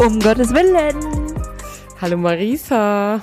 [0.00, 0.96] Um Gottes Willen.
[2.00, 3.20] Hallo Marisa.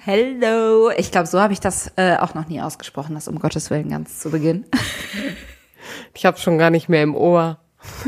[0.00, 0.90] Hello.
[0.96, 3.88] Ich glaube, so habe ich das äh, auch noch nie ausgesprochen, das um Gottes Willen
[3.88, 4.64] ganz zu Beginn.
[6.14, 7.58] Ich habe schon gar nicht mehr im Ohr.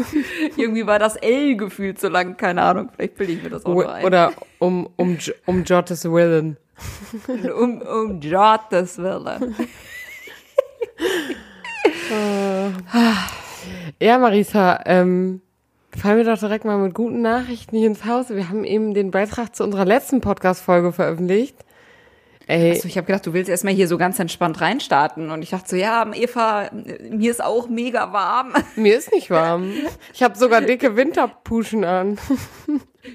[0.57, 2.91] Irgendwie war das L gefühlt so lang, keine Ahnung.
[2.95, 4.05] Vielleicht bilde ich mir das auch nur ein.
[4.05, 6.57] Oder um, um, um Gottes Willen.
[7.57, 9.55] um, um Gottes Willen.
[14.01, 15.41] Ja, Marisa, ähm,
[15.97, 18.31] fallen wir doch direkt mal mit guten Nachrichten hier ins Haus.
[18.31, 21.57] Wir haben eben den Beitrag zu unserer letzten Podcast-Folge veröffentlicht.
[22.47, 22.71] Ey.
[22.71, 25.31] Also ich habe gedacht, du willst erstmal hier so ganz entspannt reinstarten.
[25.31, 26.71] Und ich dachte so, ja, Eva,
[27.11, 28.53] mir ist auch mega warm.
[28.77, 29.73] Mir ist nicht warm.
[30.13, 32.19] Ich habe sogar dicke Winterpuschen an.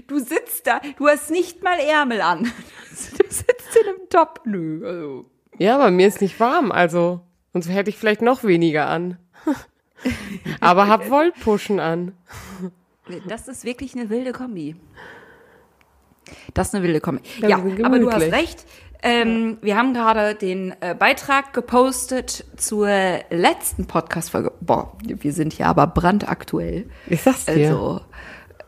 [0.05, 2.43] Du sitzt da, du hast nicht mal Ärmel an.
[2.43, 4.41] Du sitzt in einem Top.
[4.45, 5.25] Nö, also.
[5.57, 7.21] Ja, aber mir ist nicht warm, also.
[7.53, 9.17] Sonst hätte ich vielleicht noch weniger an.
[10.59, 12.13] aber hab Wollpuschen an.
[13.27, 14.75] Das ist wirklich eine wilde Kombi.
[16.53, 17.21] Das ist eine wilde Kombi.
[17.39, 18.65] Ja, aber du hast recht.
[19.01, 22.89] Ähm, wir haben gerade den äh, Beitrag gepostet zur
[23.29, 24.51] letzten Podcast-Folge.
[24.59, 26.89] Boah, wir sind hier aber brandaktuell.
[27.07, 27.69] Ich sag's dir.
[27.69, 28.01] Also,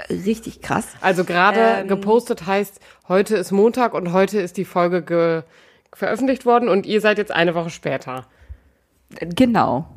[0.10, 0.88] richtig krass.
[1.02, 5.44] Also gerade ähm, gepostet heißt, heute ist Montag und heute ist die Folge ge
[5.94, 8.26] veröffentlicht worden und ihr seid jetzt eine Woche später.
[9.20, 9.90] Genau.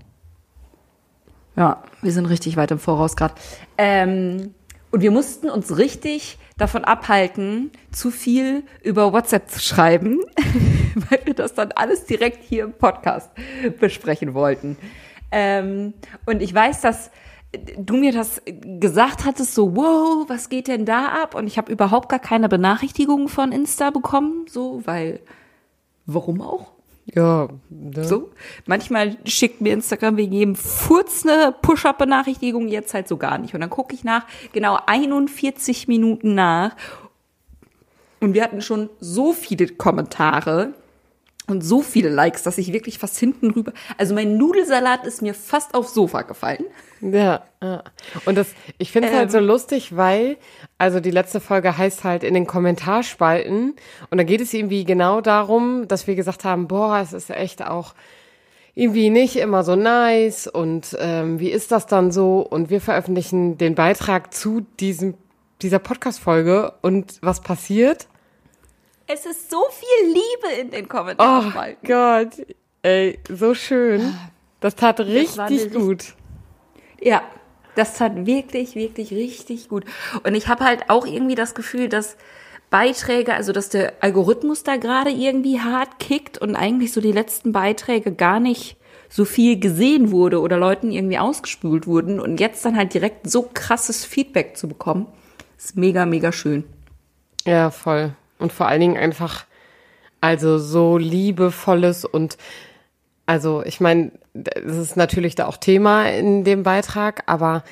[1.56, 3.34] Ja, wir sind richtig weit im Voraus gerade.
[3.78, 4.54] Ähm,
[4.90, 10.20] und wir mussten uns richtig davon abhalten, zu viel über WhatsApp zu schreiben,
[10.94, 13.30] weil wir das dann alles direkt hier im Podcast
[13.80, 14.76] besprechen wollten.
[15.32, 15.94] Ähm,
[16.26, 17.10] und ich weiß, dass
[17.76, 18.42] du mir das
[18.80, 21.34] gesagt hattest, so, wow, was geht denn da ab?
[21.34, 25.20] Und ich habe überhaupt gar keine Benachrichtigungen von Insta bekommen, so, weil,
[26.06, 26.73] warum auch?
[27.06, 28.04] Ja, ne?
[28.04, 28.30] so.
[28.66, 33.54] Manchmal schickt mir Instagram wegen jedem Furz eine Push-Up-Benachrichtigung, jetzt halt so gar nicht.
[33.54, 36.74] Und dann gucke ich nach genau 41 Minuten nach.
[38.20, 40.72] Und wir hatten schon so viele Kommentare
[41.46, 43.72] und so viele Likes, dass ich wirklich fast hinten rüber.
[43.98, 46.64] Also mein Nudelsalat ist mir fast aufs Sofa gefallen.
[47.00, 47.82] Ja, ja.
[48.24, 49.46] und das, ich finde es ähm, halt so ähm.
[49.46, 50.38] lustig, weil,
[50.78, 53.74] also die letzte Folge heißt halt in den Kommentarspalten
[54.10, 57.66] und da geht es irgendwie genau darum, dass wir gesagt haben, boah, es ist echt
[57.66, 57.94] auch
[58.74, 62.40] irgendwie nicht immer so nice und ähm, wie ist das dann so?
[62.40, 65.14] Und wir veröffentlichen den Beitrag zu diesem
[65.62, 68.08] dieser Podcast-Folge und was passiert?
[69.06, 71.52] Es ist so viel Liebe in den Kommentaren.
[71.54, 72.46] Oh Gott,
[72.82, 74.14] ey, so schön.
[74.60, 76.14] Das tat richtig das gut.
[77.00, 77.22] Ja,
[77.74, 79.84] das tat wirklich, wirklich richtig gut.
[80.22, 82.16] Und ich habe halt auch irgendwie das Gefühl, dass
[82.70, 87.52] Beiträge, also dass der Algorithmus da gerade irgendwie hart kickt und eigentlich so die letzten
[87.52, 88.78] Beiträge gar nicht
[89.10, 93.48] so viel gesehen wurde oder Leuten irgendwie ausgespült wurden und jetzt dann halt direkt so
[93.52, 95.06] krasses Feedback zu bekommen,
[95.56, 96.64] ist mega, mega schön.
[97.44, 98.16] Ja, voll.
[98.44, 99.46] Und vor allen Dingen einfach,
[100.20, 102.36] also so liebevolles und
[103.24, 107.64] also ich meine, das ist natürlich da auch Thema in dem Beitrag, aber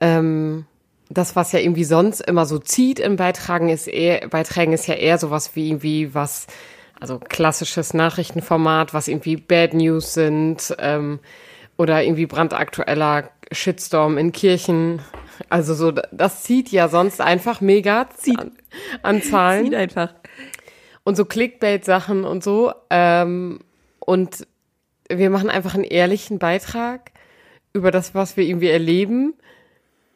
[0.00, 0.64] ähm,
[1.08, 4.94] das, was ja irgendwie sonst immer so zieht in Beitragen, ist eher, Beiträgen ist ja
[4.94, 6.46] eher sowas wie irgendwie was,
[7.00, 11.18] also klassisches Nachrichtenformat, was irgendwie Bad News sind ähm,
[11.76, 15.00] oder irgendwie brandaktueller Shitstorm in Kirchen.
[15.48, 18.38] Also so, das zieht ja sonst einfach mega zieht.
[18.38, 18.52] An,
[19.02, 19.64] an Zahlen.
[19.66, 20.14] Zieht einfach.
[21.04, 22.72] Und so Clickbait-Sachen und so.
[22.90, 23.60] Ähm,
[24.00, 24.46] und
[25.08, 27.12] wir machen einfach einen ehrlichen Beitrag
[27.72, 29.34] über das, was wir irgendwie erleben,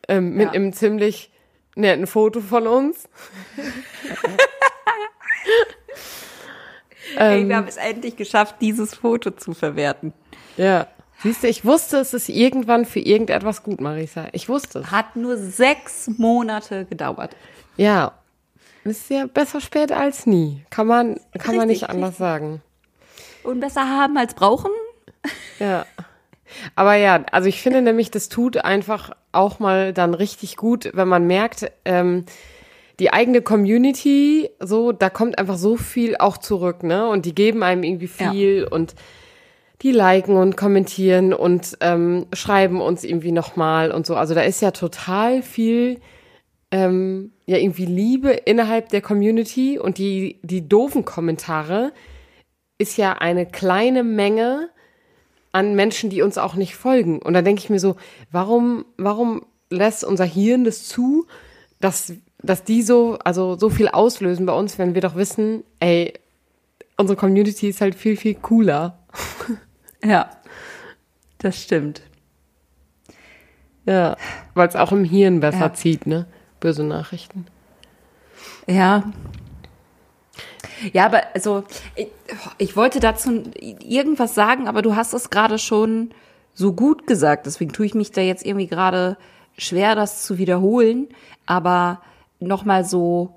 [0.08, 0.52] ähm, mit ja.
[0.52, 1.30] einem ziemlich
[1.76, 3.08] netten Foto von uns.
[7.16, 7.56] Ey, wir ähm.
[7.56, 10.12] haben es endlich geschafft, dieses Foto zu verwerten.
[10.56, 10.86] Ja.
[11.22, 14.28] Siehst du, ich wusste, es ist irgendwann für irgendetwas gut, Marisa.
[14.32, 14.90] Ich wusste es.
[14.90, 17.36] Hat nur sechs Monate gedauert.
[17.76, 18.12] Ja.
[18.84, 20.64] Ist ja besser spät als nie.
[20.70, 22.18] Kann man, kann richtig, man nicht anders richtig.
[22.18, 22.62] sagen.
[23.42, 24.70] Und besser haben als brauchen?
[25.58, 25.84] Ja.
[26.74, 31.06] Aber ja, also ich finde nämlich, das tut einfach auch mal dann richtig gut, wenn
[31.08, 32.24] man merkt, ähm,
[32.98, 37.08] die eigene Community, so, da kommt einfach so viel auch zurück, ne?
[37.08, 38.68] Und die geben einem irgendwie viel ja.
[38.68, 38.94] und
[39.82, 44.14] die liken und kommentieren und ähm, schreiben uns irgendwie nochmal und so.
[44.14, 46.00] Also da ist ja total viel
[46.70, 51.92] ähm, ja irgendwie Liebe innerhalb der Community und die, die doofen Kommentare
[52.78, 54.70] ist ja eine kleine Menge
[55.52, 57.20] an Menschen, die uns auch nicht folgen.
[57.20, 57.96] Und da denke ich mir so,
[58.30, 61.26] warum, warum lässt unser Hirn das zu,
[61.80, 62.12] dass,
[62.42, 66.14] dass die so, also so viel auslösen bei uns, wenn wir doch wissen, ey,
[66.96, 68.98] unsere Community ist halt viel, viel cooler.
[70.04, 70.30] Ja,
[71.38, 72.02] das stimmt.
[73.86, 74.16] Ja,
[74.54, 75.74] weil es auch im Hirn besser ja.
[75.74, 76.26] zieht, ne?
[76.60, 77.46] böse Nachrichten.
[78.66, 79.02] Ja.
[80.92, 81.64] Ja, aber also
[81.96, 82.08] ich,
[82.58, 86.10] ich wollte dazu irgendwas sagen, aber du hast es gerade schon
[86.54, 87.46] so gut gesagt.
[87.46, 89.16] Deswegen tue ich mich da jetzt irgendwie gerade
[89.58, 91.08] schwer, das zu wiederholen.
[91.46, 92.00] Aber
[92.38, 93.36] nochmal so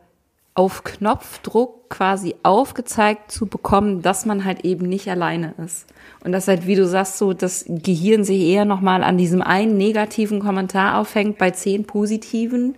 [0.55, 5.87] auf Knopfdruck quasi aufgezeigt zu bekommen, dass man halt eben nicht alleine ist.
[6.23, 9.77] Und dass halt, wie du sagst, so das Gehirn sich eher nochmal an diesem einen
[9.77, 12.75] negativen Kommentar aufhängt bei zehn positiven.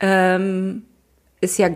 [0.00, 0.82] Ähm,
[1.40, 1.70] ist ja,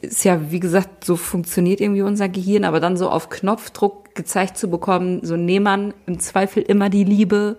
[0.00, 4.56] ist ja, wie gesagt, so funktioniert irgendwie unser Gehirn, aber dann so auf Knopfdruck gezeigt
[4.56, 7.56] zu bekommen, so nehmen man im Zweifel immer die Liebe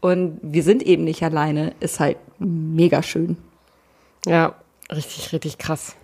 [0.00, 3.36] und wir sind eben nicht alleine, ist halt mega schön.
[4.26, 4.54] Ja,
[4.90, 5.96] richtig, richtig krass.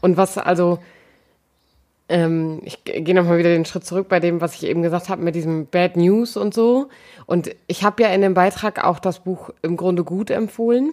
[0.00, 0.78] Und was also,
[2.08, 5.22] ähm, ich gehe nochmal wieder den Schritt zurück bei dem, was ich eben gesagt habe
[5.22, 6.88] mit diesem Bad News und so.
[7.26, 10.92] Und ich habe ja in dem Beitrag auch das Buch im Grunde gut empfohlen.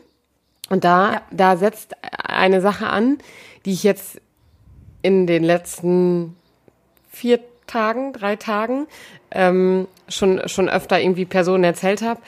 [0.69, 1.21] Und da, ja.
[1.31, 3.17] da setzt eine Sache an,
[3.65, 4.21] die ich jetzt
[5.01, 6.35] in den letzten
[7.09, 8.87] vier Tagen, drei Tagen
[9.31, 12.19] ähm, schon, schon öfter irgendwie Personen erzählt habe.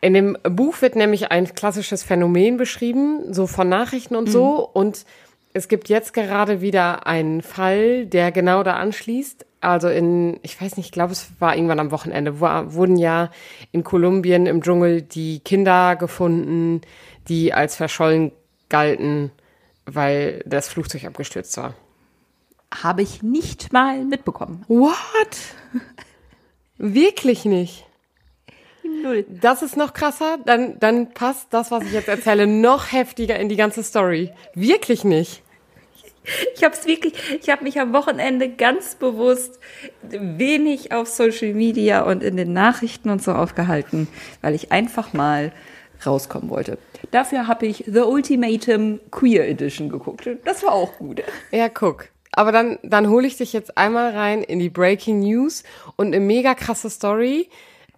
[0.00, 4.32] In dem Buch wird nämlich ein klassisches Phänomen beschrieben, so von Nachrichten und mhm.
[4.32, 4.68] so.
[4.72, 5.04] Und
[5.52, 9.44] es gibt jetzt gerade wieder einen Fall, der genau da anschließt.
[9.60, 13.30] Also in, ich weiß nicht, ich glaube, es war irgendwann am Wochenende, wo, wurden ja
[13.72, 16.82] in Kolumbien im Dschungel die Kinder gefunden,
[17.28, 18.30] die als verschollen
[18.68, 19.32] galten,
[19.84, 21.74] weil das Flugzeug abgestürzt war.
[22.82, 24.64] Habe ich nicht mal mitbekommen.
[24.68, 25.38] What?
[26.78, 27.87] Wirklich nicht?
[29.02, 29.24] Null.
[29.28, 30.38] Das ist noch krasser.
[30.44, 34.30] Dann, dann passt das, was ich jetzt erzähle, noch heftiger in die ganze Story.
[34.54, 35.42] Wirklich nicht.
[36.54, 39.58] Ich habe es wirklich, ich habe mich am Wochenende ganz bewusst
[40.02, 44.08] wenig auf Social Media und in den Nachrichten und so aufgehalten,
[44.42, 45.52] weil ich einfach mal
[46.04, 46.78] rauskommen wollte.
[47.10, 50.28] Dafür habe ich The Ultimatum Queer Edition geguckt.
[50.44, 51.22] Das war auch gut.
[51.50, 52.08] Ja, guck.
[52.32, 55.64] Aber dann, dann hole ich dich jetzt einmal rein in die Breaking News
[55.96, 57.48] und eine mega krasse Story.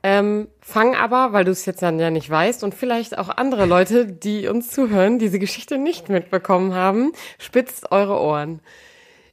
[0.03, 3.67] Ähm, fang aber, weil du es jetzt dann ja nicht weißt und vielleicht auch andere
[3.67, 8.61] Leute, die uns zuhören, diese Geschichte nicht mitbekommen haben, spitzt eure Ohren.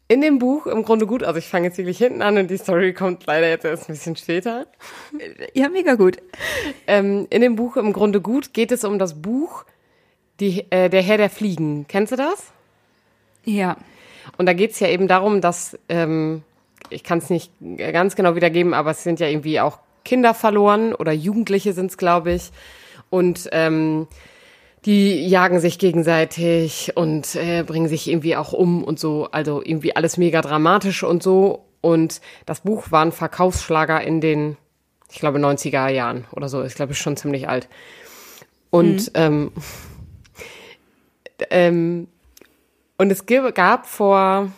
[0.10, 2.58] In dem Buch im Grunde gut, also ich fange jetzt wirklich hinten an und die
[2.58, 4.66] Story kommt leider jetzt erst ein bisschen später.
[5.54, 6.18] Ja, mega gut.
[6.86, 9.66] Ähm, in dem Buch im Grunde gut geht es um das Buch
[10.40, 11.86] die, äh, Der Herr der Fliegen.
[11.88, 12.52] Kennst du das?
[13.44, 13.78] Ja.
[14.38, 16.44] Und da geht es ja eben darum, dass, ähm,
[16.90, 20.96] ich kann es nicht ganz genau wiedergeben, aber es sind ja irgendwie auch Kinder verloren
[20.96, 22.52] oder Jugendliche sind es, glaube ich.
[23.10, 24.08] Und ähm,
[24.86, 29.28] die jagen sich gegenseitig und äh, bringen sich irgendwie auch um und so.
[29.32, 31.66] Also irgendwie alles mega dramatisch und so.
[31.82, 34.56] Und das Buch war ein Verkaufsschlager in den,
[35.12, 36.64] ich glaube, 90er Jahren oder so.
[36.64, 37.68] Ich glaube, ist schon ziemlich alt.
[38.70, 39.12] Und mhm.
[39.16, 39.52] ähm,
[41.50, 42.08] ähm,
[42.98, 44.52] und es gab vor,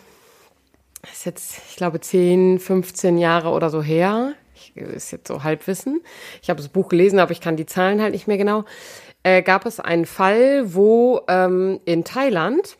[1.12, 4.34] ist jetzt, ich glaube, 10, 15 Jahre oder so her,
[4.74, 6.00] ist jetzt so Halbwissen.
[6.42, 8.64] Ich habe das Buch gelesen, aber ich kann die Zahlen halt nicht mehr genau.
[9.22, 12.76] Äh, gab es einen Fall, wo ähm, in Thailand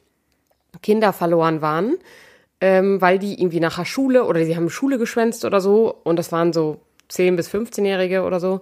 [0.82, 1.98] Kinder verloren waren,
[2.60, 6.16] ähm, weil die irgendwie nach der Schule oder sie haben Schule geschwänzt oder so und
[6.16, 8.60] das waren so 10 bis 15-Jährige oder so,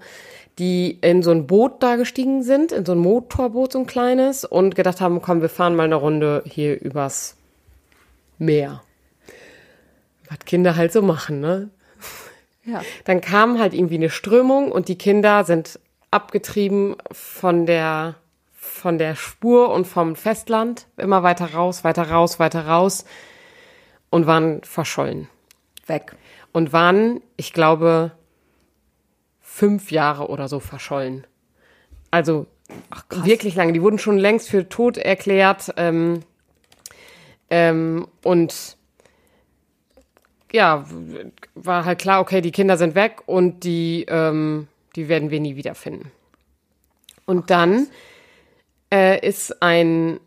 [0.59, 4.45] die in so ein Boot da gestiegen sind, in so ein Motorboot, so ein kleines
[4.45, 7.37] und gedacht haben, komm, wir fahren mal eine Runde hier übers
[8.39, 8.83] Meer.
[10.29, 11.71] Was Kinder halt so machen, ne?
[12.69, 12.83] Ja.
[13.05, 18.17] Dann kam halt irgendwie eine Strömung und die Kinder sind abgetrieben von der,
[18.53, 23.05] von der Spur und vom Festland, immer weiter raus, weiter raus, weiter raus
[24.11, 25.29] und waren verschollen.
[25.87, 26.15] Weg.
[26.53, 28.13] Und waren, ich glaube,
[29.41, 31.27] fünf Jahre oder so verschollen.
[32.11, 32.47] Also
[32.91, 33.73] Ach, wirklich lange.
[33.73, 35.73] Die wurden schon längst für tot erklärt.
[35.77, 36.21] Ähm,
[37.51, 38.78] ähm, und
[40.53, 40.85] ja,
[41.55, 45.57] war halt klar, okay, die Kinder sind weg und die, ähm, die werden wir nie
[45.57, 46.11] wiederfinden.
[47.27, 47.89] Und dann
[48.93, 50.19] äh, ist ein,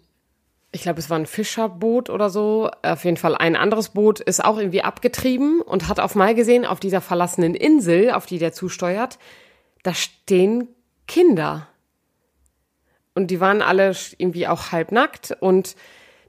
[0.72, 4.44] ich glaube, es war ein Fischerboot oder so, auf jeden Fall ein anderes Boot, ist
[4.44, 8.54] auch irgendwie abgetrieben und hat auf mal gesehen, auf dieser verlassenen Insel, auf die der
[8.54, 9.18] zusteuert,
[9.84, 10.68] da stehen
[11.08, 11.68] Kinder.
[13.13, 15.75] Und die waren alle irgendwie auch halbnackt und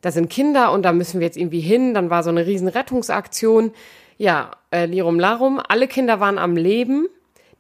[0.03, 1.95] da sind Kinder und da müssen wir jetzt irgendwie hin.
[1.95, 3.73] Dann war so eine riesen Rettungsaktion.
[4.19, 7.09] Ja, äh, Lirum Larum, alle Kinder waren am Leben.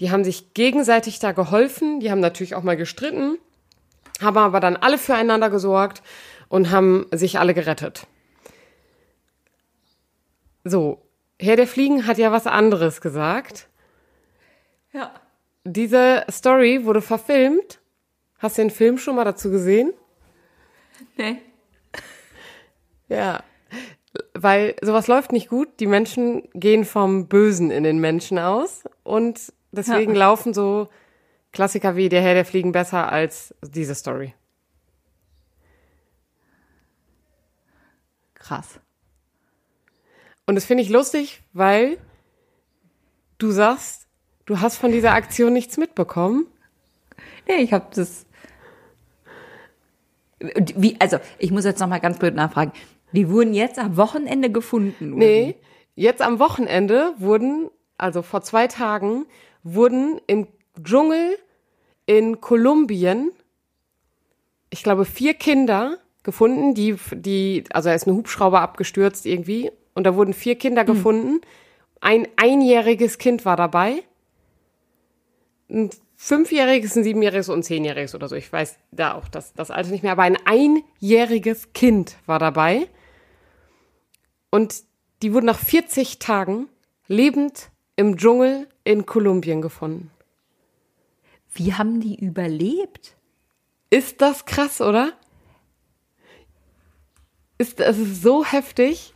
[0.01, 2.01] Die haben sich gegenseitig da geholfen.
[2.01, 3.39] Die haben natürlich auch mal gestritten,
[4.21, 6.03] haben aber dann alle füreinander gesorgt
[6.49, 8.07] und haben sich alle gerettet.
[10.65, 11.03] So,
[11.41, 13.69] Herr der Fliegen hat ja was anderes gesagt.
[14.93, 15.13] Ja.
[15.65, 17.79] Diese Story wurde verfilmt
[18.43, 19.95] Hast du den Film schon mal dazu gesehen?
[21.17, 21.41] Nee.
[23.12, 23.42] Ja.
[24.35, 25.69] Weil sowas läuft nicht gut.
[25.81, 28.85] Die Menschen gehen vom Bösen in den Menschen aus.
[29.02, 30.19] Und deswegen Ja.
[30.21, 30.88] laufen so
[31.52, 34.35] Klassiker wie Der Herr der Fliegen besser als diese Story.
[38.35, 38.81] Krass.
[40.47, 41.99] Und das finde ich lustig, weil
[43.38, 44.07] du sagst,
[44.47, 46.47] du hast von dieser Aktion nichts mitbekommen.
[47.47, 48.26] Nee, ich habe das.
[50.40, 52.73] Wie, also, ich muss jetzt noch mal ganz blöd nachfragen.
[53.12, 55.14] Die wurden jetzt am Wochenende gefunden.
[55.14, 55.57] oder Nee,
[55.95, 59.26] jetzt am Wochenende wurden, also vor zwei Tagen,
[59.62, 60.49] wurden im
[60.83, 61.37] Dschungel
[62.07, 63.31] in Kolumbien,
[64.71, 70.04] ich glaube, vier Kinder gefunden, die, die, also da ist ein Hubschrauber abgestürzt irgendwie und
[70.04, 71.40] da wurden vier Kinder gefunden.
[72.00, 74.02] Ein einjähriges Kind war dabei.
[75.69, 78.37] Ein fünfjähriges, ein siebenjähriges und ein zehnjähriges oder so.
[78.37, 82.88] Ich weiß da auch das, das Alter nicht mehr, aber ein einjähriges Kind war dabei.
[84.52, 84.85] Und
[85.23, 86.68] die wurden nach 40 Tagen
[87.09, 90.11] lebend im Dschungel in Kolumbien gefunden.
[91.54, 91.73] wie?
[91.73, 93.16] Haben die überlebt?
[93.88, 95.14] Ist das krass, oder?
[97.56, 99.14] Ist, es ist so heftig.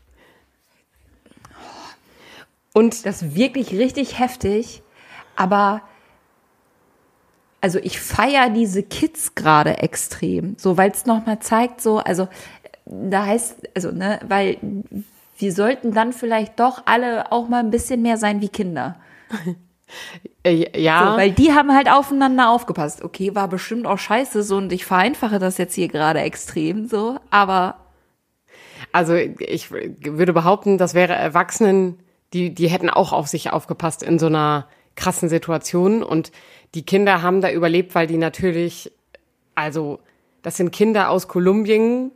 [2.72, 4.82] Und Das ist wirklich richtig heftig.
[5.34, 5.82] Aber
[7.60, 12.28] also ich feiere diese Kids gerade extrem, so weil es noch mal zeigt, so also
[12.84, 14.58] da heißt also ne, weil
[15.38, 18.96] wir sollten dann vielleicht doch alle auch mal ein bisschen mehr sein wie Kinder.
[20.44, 23.02] äh, ja, So, weil die haben halt aufeinander aufgepasst.
[23.02, 27.18] Okay, war bestimmt auch scheiße so und ich vereinfache das jetzt hier gerade extrem so,
[27.30, 27.76] aber
[28.92, 31.98] also ich würde behaupten, das wäre Erwachsenen,
[32.32, 36.02] die, die hätten auch auf sich aufgepasst in so einer krassen Situation.
[36.02, 36.32] Und
[36.74, 38.92] die Kinder haben da überlebt, weil die natürlich,
[39.54, 40.00] also
[40.42, 42.10] das sind Kinder aus Kolumbien,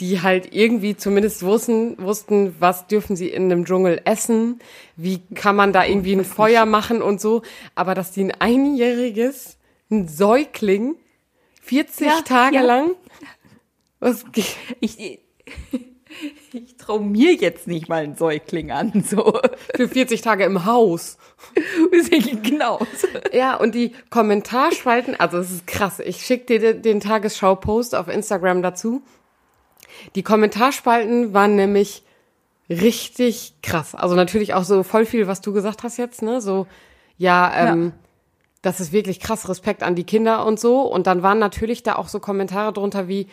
[0.00, 4.60] die halt irgendwie zumindest wussten, wussten, was dürfen sie in einem Dschungel essen,
[4.96, 7.42] wie kann man da irgendwie ein Feuer machen und so.
[7.74, 9.58] Aber dass die ein einjähriges,
[9.90, 10.96] ein Säugling,
[11.62, 12.62] 40 Ja, Tage ja.
[12.62, 12.90] lang,
[14.00, 14.24] was,
[14.80, 15.20] ich
[16.52, 19.38] ich traue mir jetzt nicht mal einen Säugling an so.
[19.74, 21.18] für 40 Tage im Haus.
[22.42, 22.80] genau.
[23.32, 26.00] Ja, und die Kommentarspalten, also es ist krass.
[26.00, 29.02] Ich schicke dir den Tagesschau-Post auf Instagram dazu.
[30.14, 32.02] Die Kommentarspalten waren nämlich
[32.70, 33.94] richtig krass.
[33.94, 36.40] Also natürlich auch so voll viel, was du gesagt hast jetzt, ne?
[36.40, 36.66] So,
[37.16, 37.92] ja, ähm, Ja.
[38.62, 40.82] das ist wirklich krass, Respekt an die Kinder und so.
[40.82, 43.26] Und dann waren natürlich da auch so Kommentare drunter wie,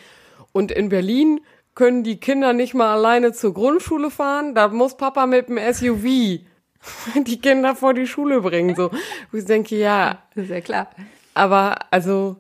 [0.54, 1.42] und in Berlin
[1.76, 6.04] können die Kinder nicht mal alleine zur Grundschule fahren, da muss Papa mit dem SUV
[7.26, 8.92] die Kinder vor die Schule bringen, so.
[9.32, 10.88] Wo ich denke, ja, Das ist ja klar.
[11.34, 12.38] aber also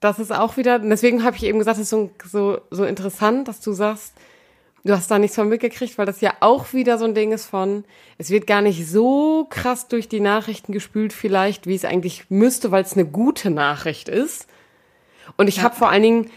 [0.00, 3.48] das ist auch wieder, deswegen habe ich eben gesagt, es ist so, so, so interessant,
[3.48, 4.14] dass du sagst,
[4.84, 7.46] du hast da nichts von mitgekriegt, weil das ja auch wieder so ein Ding ist
[7.46, 7.84] von,
[8.18, 12.70] es wird gar nicht so krass durch die Nachrichten gespült vielleicht, wie es eigentlich müsste,
[12.70, 14.46] weil es eine gute Nachricht ist.
[15.36, 16.30] Und ich habe vor allen Dingen,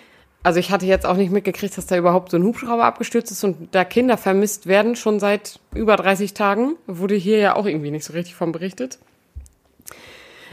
[0.44, 3.44] also ich hatte jetzt auch nicht mitgekriegt, dass da überhaupt so ein Hubschrauber abgestürzt ist
[3.44, 6.76] und da Kinder vermisst werden, schon seit über 30 Tagen.
[6.86, 9.00] Wurde hier ja auch irgendwie nicht so richtig von berichtet.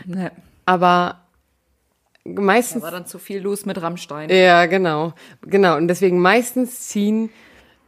[0.06, 0.30] Ne.
[0.64, 1.20] Aber
[2.34, 4.30] Da meistens war dann zu viel los mit Rammstein.
[4.30, 5.14] Ja, genau.
[5.42, 5.76] Genau.
[5.76, 7.30] Und deswegen meistens ziehen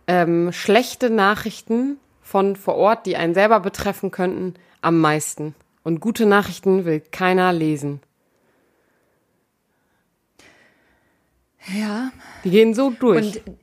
[0.06, 5.54] ähm, schlechte Nachrichten von vor Ort, die einen selber betreffen könnten, am meisten.
[5.84, 8.00] Und gute Nachrichten will keiner lesen.
[11.76, 12.10] Ja.
[12.44, 13.42] Die gehen so durch.
[13.46, 13.56] Und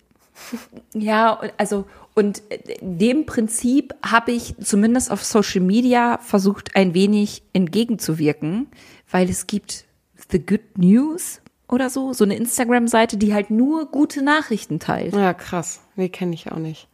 [0.93, 2.41] ja, also und
[2.81, 8.67] dem Prinzip habe ich zumindest auf Social Media versucht, ein wenig entgegenzuwirken,
[9.09, 9.85] weil es gibt
[10.31, 15.13] The Good News oder so, so eine Instagram-Seite, die halt nur gute Nachrichten teilt.
[15.13, 15.81] ja, krass.
[15.95, 16.87] Nee, kenne ich auch nicht.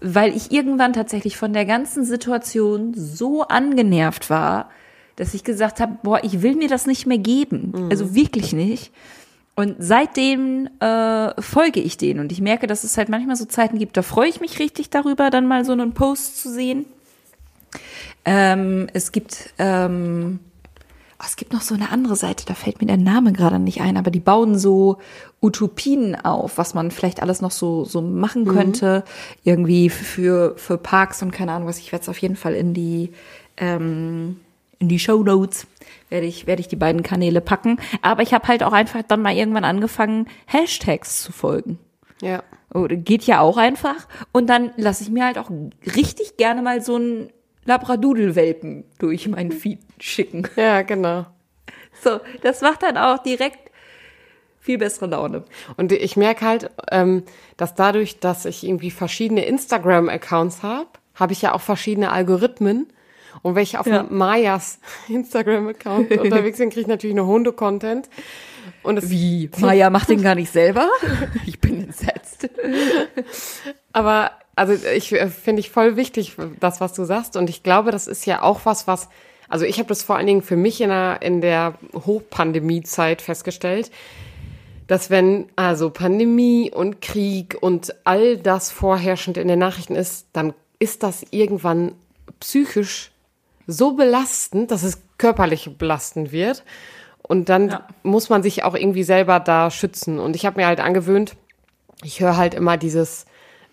[0.00, 4.70] Weil ich irgendwann tatsächlich von der ganzen Situation so angenervt war,
[5.16, 7.88] dass ich gesagt habe, boah, ich will mir das nicht mehr geben.
[7.90, 8.92] Also wirklich nicht.
[9.56, 13.76] Und seitdem äh, folge ich denen und ich merke, dass es halt manchmal so Zeiten
[13.76, 16.84] gibt, da freue ich mich richtig darüber, dann mal so einen Post zu sehen.
[18.24, 20.38] Ähm, es gibt ähm,
[21.20, 23.80] oh, es gibt noch so eine andere Seite, da fällt mir der Name gerade nicht
[23.80, 24.98] ein, aber die bauen so
[25.40, 29.04] Utopien auf, was man vielleicht alles noch so so machen könnte,
[29.44, 31.78] irgendwie für für Parks und keine Ahnung was.
[31.78, 33.12] Ich werde es auf jeden Fall in die
[33.56, 34.40] ähm,
[34.78, 35.66] in die Show Notes
[36.08, 37.78] werde ich werde ich die beiden Kanäle packen.
[38.02, 41.78] Aber ich habe halt auch einfach dann mal irgendwann angefangen Hashtags zu folgen.
[42.22, 42.42] Ja.
[42.72, 44.06] Oder geht ja auch einfach.
[44.32, 45.50] Und dann lasse ich mir halt auch
[45.96, 47.30] richtig gerne mal so einen
[47.68, 50.48] Labradoodle-Welpen durch meinen Feed schicken.
[50.56, 51.26] Ja, genau.
[52.02, 53.70] So, das macht dann auch direkt
[54.60, 55.44] viel bessere Laune.
[55.76, 57.22] Und ich merke halt, ähm,
[57.56, 62.86] dass dadurch, dass ich irgendwie verschiedene Instagram-Accounts habe, habe ich ja auch verschiedene Algorithmen.
[63.42, 64.04] Und wenn ich auf Ja.
[64.08, 68.08] Mayas Instagram-Account unterwegs bin, kriege ich natürlich nur Hunde-Content.
[68.82, 69.50] Und Wie?
[69.58, 70.88] Maya macht den gar nicht selber?
[71.46, 72.48] Ich bin entsetzt.
[73.92, 77.36] aber also ich äh, finde ich voll wichtig, das, was du sagst.
[77.36, 79.08] Und ich glaube, das ist ja auch was, was,
[79.48, 83.90] also ich habe das vor allen Dingen für mich in der, in der Hochpandemie-Zeit festgestellt,
[84.86, 90.54] dass wenn also Pandemie und Krieg und all das vorherrschend in den Nachrichten ist, dann
[90.78, 91.92] ist das irgendwann
[92.40, 93.10] psychisch
[93.66, 96.64] so belastend, dass es körperlich belastend wird.
[97.22, 97.86] Und dann Ja.
[98.02, 100.18] muss man sich auch irgendwie selber da schützen.
[100.18, 101.36] Und ich habe mir halt angewöhnt,
[102.02, 103.26] ich höre halt immer dieses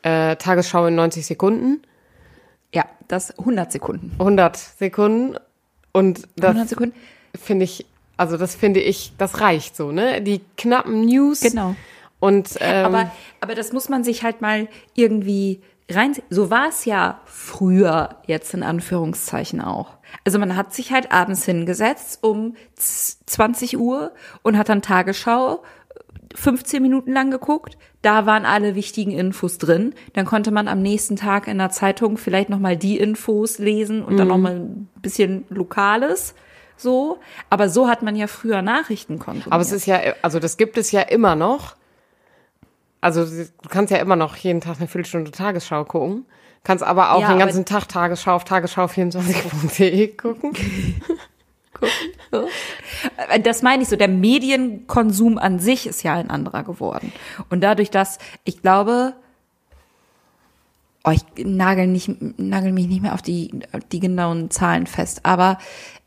[0.06, 1.82] äh, Tagesschau in 90 Sekunden,
[2.74, 4.12] Ja, das 100 Sekunden.
[4.20, 5.36] 100 Sekunden.
[5.92, 6.94] Und das 100 Sekunden?
[7.42, 7.86] finde ich,
[8.18, 10.22] also das finde ich, das reicht so, ne?
[10.22, 11.42] Die knappen News.
[11.42, 11.76] Genau.
[12.20, 16.14] Und ähm, Aber, aber das muss man sich halt mal irgendwie rein.
[16.30, 19.92] So war es ja früher jetzt in Anführungszeichen auch.
[20.24, 24.12] Also man hat sich halt abends hingesetzt um z- 20 Uhr
[24.44, 25.62] und hat dann Tagesschau
[26.36, 27.78] 15 Minuten lang geguckt.
[28.02, 29.96] Da waren alle wichtigen Infos drin.
[30.14, 34.04] Dann konnte man am nächsten Tag in der Zeitung vielleicht noch mal die Infos lesen
[34.04, 36.36] und dann noch mal ein bisschen Lokales.
[36.78, 39.52] So, aber so hat man ja früher Nachrichten konsumiert.
[39.52, 41.76] Aber es ist ja, also das gibt es ja immer noch.
[43.00, 46.26] Also du kannst ja immer noch jeden Tag eine Viertelstunde Tagesschau gucken.
[46.64, 50.54] Kannst aber auch Ja, den ganzen Tag Tagesschau auf tagesschau24.de gucken.
[51.82, 57.12] Äh, Das meine ich so, der Medienkonsum an sich ist ja ein anderer geworden.
[57.50, 59.14] Und dadurch, dass ich glaube,
[61.06, 65.58] oh, ich nagel, nicht, nagel mich nicht mehr auf die, die genauen Zahlen fest, aber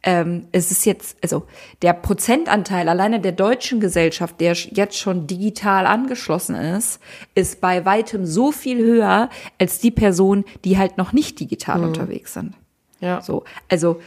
[0.02, 1.46] ähm, es ist jetzt, also
[1.82, 7.00] der Prozentanteil alleine der deutschen Gesellschaft, der jetzt schon digital angeschlossen ist,
[7.34, 12.34] ist bei weitem so viel höher als die Personen, die halt noch nicht digital unterwegs
[12.34, 12.54] sind.
[13.00, 13.20] Ja.
[13.22, 14.00] So, also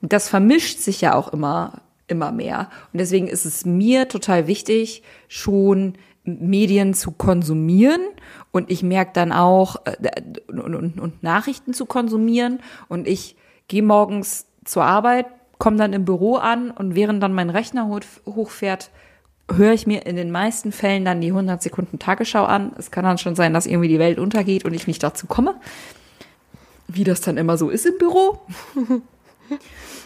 [0.00, 2.70] das vermischt sich ja auch immer, immer mehr.
[2.92, 8.00] Und deswegen ist es mir total wichtig, schon Medien zu konsumieren.
[8.52, 9.96] Und ich merke dann auch, äh,
[10.48, 12.60] und, und, und Nachrichten zu konsumieren.
[12.88, 13.36] Und ich
[13.68, 15.26] gehe morgens zur Arbeit,
[15.58, 18.90] komme dann im Büro an und während dann mein Rechner hoch- hochfährt,
[19.50, 22.72] höre ich mir in den meisten Fällen dann die 100 Sekunden Tagesschau an.
[22.78, 25.54] Es kann dann schon sein, dass irgendwie die Welt untergeht und ich nicht dazu komme.
[26.86, 28.40] Wie das dann immer so ist im Büro.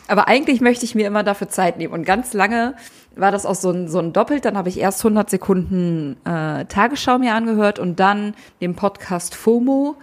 [0.08, 1.92] Aber eigentlich möchte ich mir immer dafür Zeit nehmen.
[1.94, 2.74] Und ganz lange
[3.14, 4.44] war das auch so ein, so ein Doppelt.
[4.44, 9.96] Dann habe ich erst 100 Sekunden äh, Tagesschau mir angehört und dann den Podcast FOMO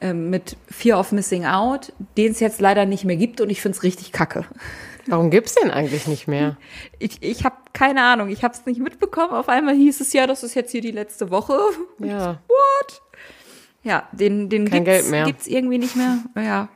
[0.00, 3.62] ähm, mit Fear of Missing Out, den es jetzt leider nicht mehr gibt und ich
[3.62, 4.44] finde es richtig kacke.
[5.06, 6.56] Warum gibt's den eigentlich nicht mehr?
[6.98, 9.32] Ich, ich habe keine Ahnung, ich habe es nicht mitbekommen.
[9.32, 11.58] Auf einmal hieß es ja, das ist jetzt hier die letzte Woche.
[11.98, 12.40] Ja.
[12.48, 13.02] What?
[13.84, 15.24] Ja, den, den Kein gibt's, Geld mehr.
[15.24, 16.18] gibt's irgendwie nicht mehr.
[16.36, 16.68] Ja,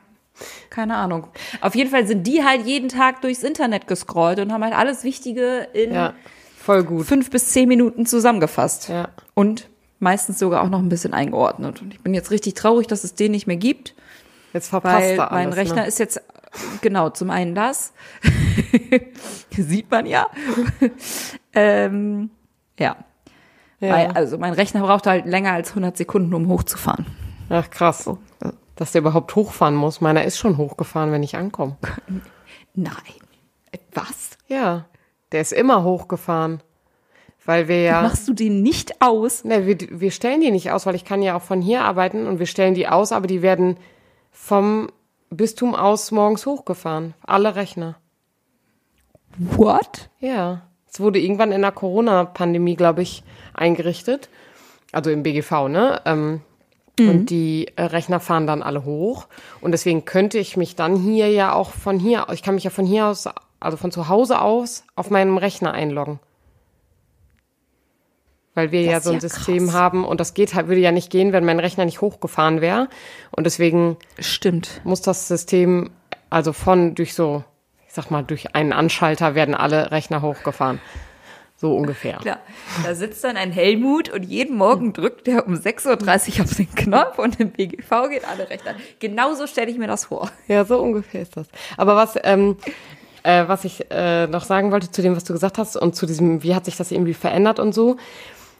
[0.69, 1.27] keine Ahnung.
[1.61, 5.03] Auf jeden Fall sind die halt jeden Tag durchs Internet gescrollt und haben halt alles
[5.03, 6.13] Wichtige in Ja.
[6.57, 7.05] Voll gut.
[7.05, 8.89] fünf bis zehn Minuten zusammengefasst.
[8.89, 9.09] Ja.
[9.33, 9.69] Und
[9.99, 11.81] meistens sogar auch noch ein bisschen eingeordnet.
[11.81, 13.95] Und ich bin jetzt richtig traurig, dass es den nicht mehr gibt,
[14.53, 15.45] Jetzt verpasst weil er alles.
[15.45, 15.87] mein Rechner ne?
[15.87, 16.21] ist jetzt
[16.81, 17.93] genau zum einen das.
[19.51, 20.27] Sieht man ja.
[21.53, 22.29] ähm,
[22.79, 22.97] ja.
[23.79, 23.93] ja.
[23.93, 27.05] Weil, also mein Rechner braucht halt länger als 100 Sekunden, um hochzufahren.
[27.49, 28.09] Ach krass.
[28.77, 29.99] Dass der überhaupt hochfahren muss.
[29.99, 31.75] Meiner ist schon hochgefahren, wenn ich ankomme.
[32.73, 32.93] Nein.
[33.93, 34.37] Was?
[34.47, 34.85] Ja.
[35.31, 36.61] Der ist immer hochgefahren.
[37.45, 38.01] Weil wir ja.
[38.01, 39.43] Machst du den nicht aus?
[39.43, 42.27] Ne, wir, wir stellen die nicht aus, weil ich kann ja auch von hier arbeiten
[42.27, 43.77] und wir stellen die aus, aber die werden
[44.31, 44.89] vom
[45.29, 47.13] Bistum aus morgens hochgefahren.
[47.25, 47.95] Alle Rechner.
[49.37, 50.09] What?
[50.19, 50.63] Ja.
[50.89, 54.29] Es wurde irgendwann in der Corona-Pandemie, glaube ich, eingerichtet.
[54.91, 56.01] Also im BGV, ne?
[56.05, 56.41] Ähm,
[56.99, 59.27] Und die äh, Rechner fahren dann alle hoch.
[59.61, 62.69] Und deswegen könnte ich mich dann hier ja auch von hier, ich kann mich ja
[62.71, 63.29] von hier aus,
[63.59, 66.19] also von zu Hause aus, auf meinem Rechner einloggen.
[68.55, 69.75] Weil wir Das ja so ein ja System krass.
[69.75, 72.87] haben und das geht halt, würde ja nicht gehen, wenn mein Rechner nicht hochgefahren wäre.
[73.29, 74.81] Und deswegen Stimmt.
[74.83, 75.91] muss das System,
[76.31, 77.43] also von durch so,
[77.87, 80.79] ich sag mal, durch einen Anschalter werden alle Rechner hochgefahren.
[81.59, 82.17] So ungefähr.
[82.17, 82.39] Klar.
[82.83, 86.73] Da sitzt dann ein Helmut und jeden Morgen drückt er um 6.30 Uhr auf den
[86.75, 88.75] Knopf und im BGV geht alle recht an.
[88.99, 90.29] Genauso stelle ich mir das vor.
[90.47, 91.47] Ja, so ungefähr ist das.
[91.75, 92.57] Aber was, ähm,
[93.23, 96.05] äh, was ich äh, noch sagen wollte zu dem, was du gesagt hast und zu
[96.05, 97.97] diesem, wie hat sich das irgendwie verändert und so,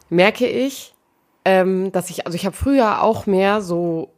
[0.10, 0.96] merke ich,
[1.46, 4.12] ähm, dass ich, also ich habe früher auch mehr so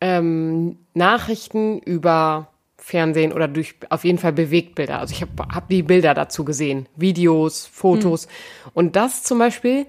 [0.00, 2.48] ähm, Nachrichten über
[2.84, 4.98] Fernsehen oder durch auf jeden Fall Bewegtbilder.
[4.98, 8.26] Also ich habe hab die Bilder dazu gesehen, Videos, Fotos.
[8.26, 8.70] Mhm.
[8.74, 9.86] Und das zum Beispiel,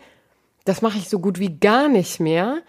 [0.64, 2.60] das mache ich so gut wie gar nicht mehr,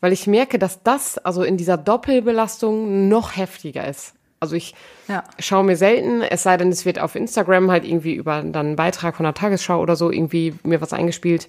[0.00, 4.14] weil ich merke, dass das also in dieser Doppelbelastung noch heftiger ist.
[4.40, 4.74] Also ich
[5.06, 5.22] ja.
[5.38, 8.76] schaue mir selten, es sei denn, es wird auf Instagram halt irgendwie über dann einen
[8.76, 11.48] Beitrag von der Tagesschau oder so irgendwie mir was eingespielt.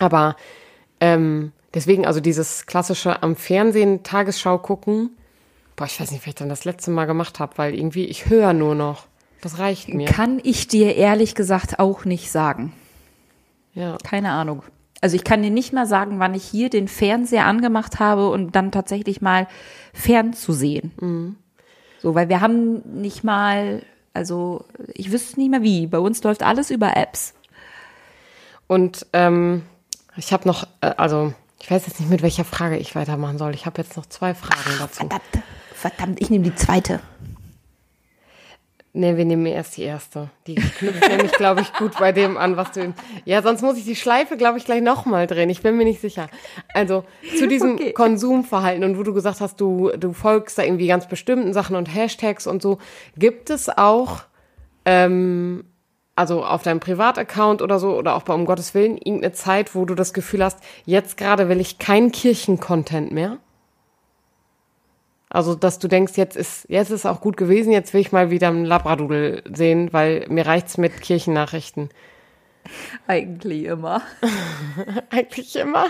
[0.00, 0.34] Aber
[0.98, 5.10] ähm, deswegen, also dieses klassische am Fernsehen Tagesschau gucken,
[5.76, 8.28] boah, ich weiß nicht, was ich dann das letzte Mal gemacht habe, weil irgendwie ich
[8.28, 9.06] höre nur noch.
[9.40, 10.06] Das reicht mir.
[10.06, 12.72] Kann ich dir ehrlich gesagt auch nicht sagen.
[13.74, 13.96] Ja.
[14.04, 14.62] Keine Ahnung.
[15.00, 18.54] Also ich kann dir nicht mal sagen, wann ich hier den Fernseher angemacht habe und
[18.54, 19.48] dann tatsächlich mal
[19.92, 20.92] fernzusehen.
[21.00, 21.36] Mhm.
[22.00, 23.82] So, weil wir haben nicht mal,
[24.14, 25.88] also ich wüsste nicht mehr wie.
[25.88, 27.34] Bei uns läuft alles über Apps.
[28.68, 29.62] Und ähm,
[30.16, 33.54] ich habe noch, äh, also ich weiß jetzt nicht, mit welcher Frage ich weitermachen soll.
[33.54, 34.98] Ich habe jetzt noch zwei Fragen Ach, dazu.
[34.98, 35.22] Verdammt,
[35.82, 37.00] verdammt, ich nehme die zweite.
[38.94, 40.28] Nee, wir nehmen erst die erste.
[40.46, 42.92] Die knüpft nämlich, glaube ich, gut bei dem an, was du.
[43.24, 45.48] Ja, sonst muss ich die Schleife, glaube ich, gleich nochmal drehen.
[45.48, 46.28] Ich bin mir nicht sicher.
[46.74, 47.04] Also
[47.38, 47.92] zu diesem okay.
[47.92, 51.86] Konsumverhalten und wo du gesagt hast, du, du folgst da irgendwie ganz bestimmten Sachen und
[51.86, 52.78] Hashtags und so.
[53.16, 54.24] Gibt es auch,
[54.84, 55.64] ähm,
[56.14, 59.86] also auf deinem Privataccount oder so, oder auch bei Um Gottes Willen, irgendeine Zeit, wo
[59.86, 63.38] du das Gefühl hast, jetzt gerade will ich keinen Kirchencontent mehr?
[65.32, 68.30] Also, dass du denkst, jetzt ist, jetzt ist auch gut gewesen, jetzt will ich mal
[68.30, 71.88] wieder einen Labradudel sehen, weil mir reicht's mit Kirchennachrichten.
[73.06, 74.02] Eigentlich immer.
[75.10, 75.86] Eigentlich immer.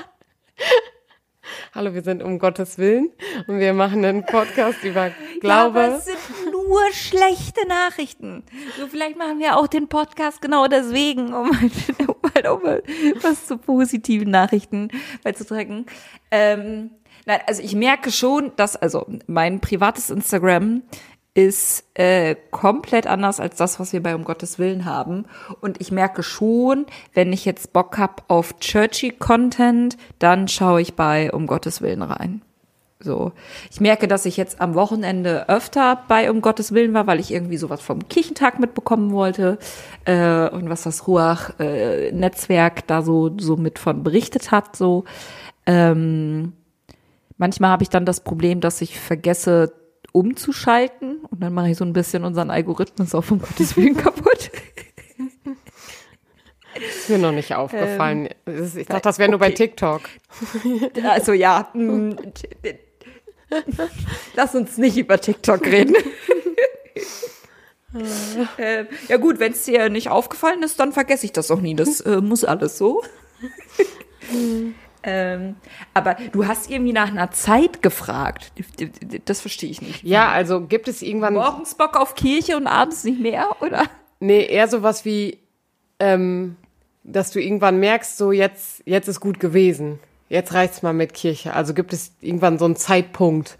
[1.74, 3.11] Hallo, wir sind um Gottes Willen
[3.48, 5.48] und wir machen einen Podcast über Glaube.
[5.48, 8.44] Ja, aber es sind nur schlechte Nachrichten.
[8.78, 11.72] So, vielleicht machen wir auch den Podcast genau deswegen, um halt,
[12.07, 12.81] um halt auch mal
[13.22, 14.88] was zu positiven Nachrichten
[15.24, 15.87] beizutragen.
[16.31, 16.90] Ähm,
[17.26, 20.82] Nein, also ich merke schon, dass, also mein privates Instagram
[21.35, 25.24] ist äh, komplett anders als das, was wir bei Um Gottes Willen haben.
[25.61, 30.94] Und ich merke schon, wenn ich jetzt Bock hab auf churchy Content, dann schaue ich
[30.94, 32.42] bei Um Gottes Willen rein.
[33.00, 33.32] So.
[33.70, 37.32] Ich merke, dass ich jetzt am Wochenende öfter bei Um Gottes Willen war, weil ich
[37.32, 39.58] irgendwie sowas vom Kirchentag mitbekommen wollte
[40.04, 44.76] äh, und was das Ruach-Netzwerk äh, da so, so mit von berichtet hat.
[44.76, 45.04] So.
[45.64, 46.52] Ähm,
[47.37, 49.73] Manchmal habe ich dann das Problem, dass ich vergesse
[50.12, 54.51] umzuschalten und dann mache ich so ein bisschen unseren Algorithmus auch vom Gottes Willen kaputt.
[56.75, 58.29] Ist mir noch nicht aufgefallen.
[58.47, 59.31] Ähm, ich dachte, das wäre okay.
[59.31, 60.03] nur bei TikTok.
[61.05, 61.68] Also ja.
[61.75, 62.12] Mm,
[64.35, 65.95] lass uns nicht über TikTok reden.
[68.57, 71.75] äh, ja gut, wenn es dir nicht aufgefallen ist, dann vergesse ich das auch nie.
[71.75, 73.03] Das äh, muss alles so.
[75.03, 75.57] Ähm,
[75.95, 78.53] aber du hast irgendwie nach einer Zeit gefragt.
[79.25, 80.05] Das verstehe ich nicht.
[80.05, 81.35] Ja, also gibt es irgendwann.
[81.35, 83.85] Morgens Bock auf Kirche und abends nicht mehr, oder?
[84.21, 85.38] Nee, eher sowas wie,
[85.99, 86.57] ähm,
[87.03, 89.99] dass du irgendwann merkst, so jetzt, jetzt ist gut gewesen.
[90.29, 91.55] Jetzt reicht's mal mit Kirche.
[91.55, 93.59] Also gibt es irgendwann so einen Zeitpunkt.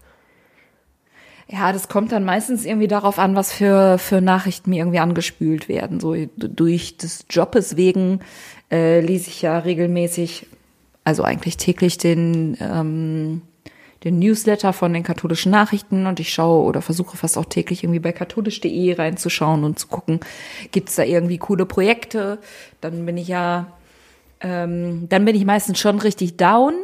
[1.47, 5.67] Ja, das kommt dann meistens irgendwie darauf an, was für, für Nachrichten mir irgendwie angespült
[5.67, 5.99] werden.
[5.99, 8.21] So durch des Jobes wegen
[8.71, 10.47] äh, lese ich ja regelmäßig
[11.03, 13.41] also eigentlich täglich den, ähm,
[14.03, 17.99] den Newsletter von den katholischen Nachrichten und ich schaue oder versuche fast auch täglich irgendwie
[17.99, 20.19] bei katholisch.de reinzuschauen und zu gucken,
[20.71, 22.39] gibt es da irgendwie coole Projekte.
[22.81, 23.67] Dann bin ich ja,
[24.41, 26.73] ähm, dann bin ich meistens schon richtig down.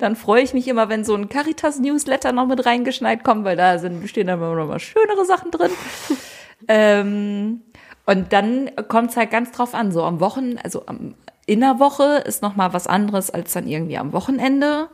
[0.00, 3.78] Dann freue ich mich immer, wenn so ein Caritas-Newsletter noch mit reingeschneit kommt, weil da
[3.78, 5.70] sind, stehen dann immer noch mal schönere Sachen drin.
[6.68, 7.62] ähm,
[8.04, 11.14] und dann kommt es halt ganz drauf an, so am Wochen, also am,
[11.48, 14.88] in der Woche ist noch mal was anderes als dann irgendwie am Wochenende,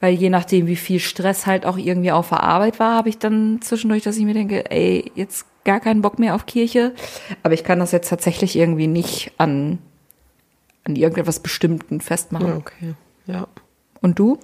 [0.00, 3.18] weil je nachdem, wie viel Stress halt auch irgendwie auf der Arbeit war, habe ich
[3.18, 6.94] dann zwischendurch, dass ich mir denke, ey, jetzt gar keinen Bock mehr auf Kirche.
[7.42, 9.78] Aber ich kann das jetzt tatsächlich irgendwie nicht an,
[10.84, 12.54] an irgendetwas Bestimmten festmachen.
[12.54, 12.94] Okay,
[13.26, 13.46] ja.
[14.00, 14.38] Und du?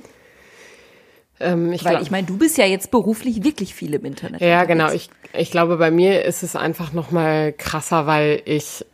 [1.40, 4.42] Ähm, ich Weil ich meine, du bist ja jetzt beruflich wirklich viel im Internet.
[4.42, 4.92] Ja, genau.
[4.92, 8.84] Ich, ich glaube, bei mir ist es einfach noch mal krasser, weil ich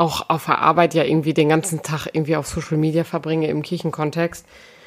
[0.00, 3.62] auch auf der Arbeit ja irgendwie den ganzen Tag irgendwie auf Social Media verbringe im
[3.62, 4.46] Kirchenkontext.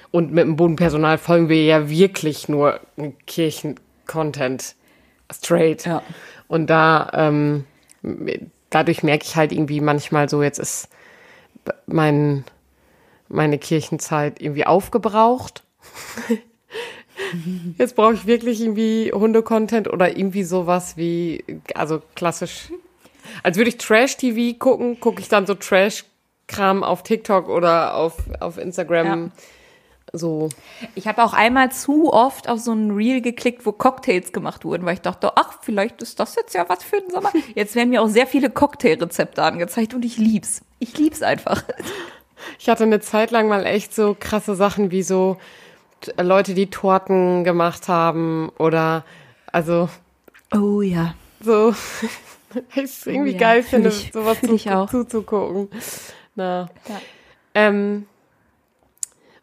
[0.10, 2.80] Und mit dem Bodenpersonal folgen wir ja wirklich nur
[3.28, 4.76] Kirchencontent
[5.32, 5.86] straight.
[5.86, 6.02] Ja.
[6.48, 7.66] Und da, ähm,
[8.72, 10.90] dadurch merke ich halt irgendwie manchmal so, jetzt ist
[11.86, 12.44] mein,
[13.30, 15.64] meine Kirchenzeit irgendwie aufgebraucht.
[17.78, 21.44] Jetzt brauche ich wirklich irgendwie Hunde-Content oder irgendwie sowas wie,
[21.76, 22.70] also klassisch
[23.44, 28.58] als würde ich Trash-TV gucken, gucke ich dann so Trash-Kram auf TikTok oder auf, auf
[28.58, 29.32] Instagram.
[30.14, 30.50] so.
[30.96, 34.86] Ich habe auch einmal zu oft auf so ein Reel geklickt, wo Cocktails gemacht wurden,
[34.86, 37.32] weil ich dachte, ach, vielleicht ist das jetzt ja was für den Sommer.
[37.56, 40.62] Jetzt werden mir auch sehr viele Cocktailrezepte angezeigt und ich lieb's.
[40.80, 41.64] Ich lieb's einfach.
[42.60, 45.38] Ich hatte eine Zeit lang mal echt so krasse Sachen wie so
[46.20, 49.06] Leute, die Torten gemacht haben oder
[49.52, 49.90] also.
[50.54, 51.16] Oh ja.
[51.42, 51.74] So.
[52.76, 53.40] ich es irgendwie oh, ja.
[53.40, 54.90] geil finde, ich, sowas zu, ich auch.
[54.90, 55.70] zuzugucken.
[56.36, 56.70] Na.
[56.88, 57.02] Ja.
[57.56, 58.08] Ähm,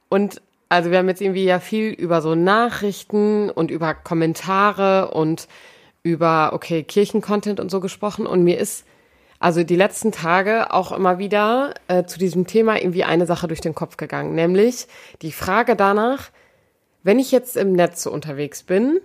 [0.08, 5.48] und also wir haben jetzt irgendwie ja viel über so Nachrichten und über Kommentare und
[6.02, 8.26] über, okay, Kirchencontent und so gesprochen.
[8.26, 8.84] Und mir ist
[9.38, 13.60] also die letzten Tage auch immer wieder äh, zu diesem Thema irgendwie eine Sache durch
[13.60, 14.86] den Kopf gegangen, nämlich
[15.22, 16.30] die Frage danach,
[17.02, 19.00] wenn ich jetzt im Netz so unterwegs bin,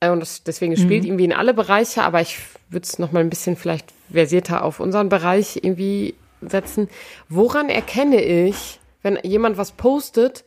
[0.00, 0.76] und das, deswegen mhm.
[0.76, 4.80] spielt irgendwie in alle Bereiche, aber ich würde es nochmal ein bisschen vielleicht versierter auf
[4.80, 6.88] unseren Bereich irgendwie setzen.
[7.28, 10.44] Woran erkenne ich, wenn jemand was postet,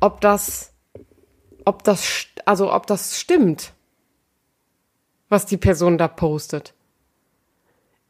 [0.00, 0.72] ob das,
[1.64, 3.72] ob das, also ob das stimmt,
[5.28, 6.74] was die Person da postet.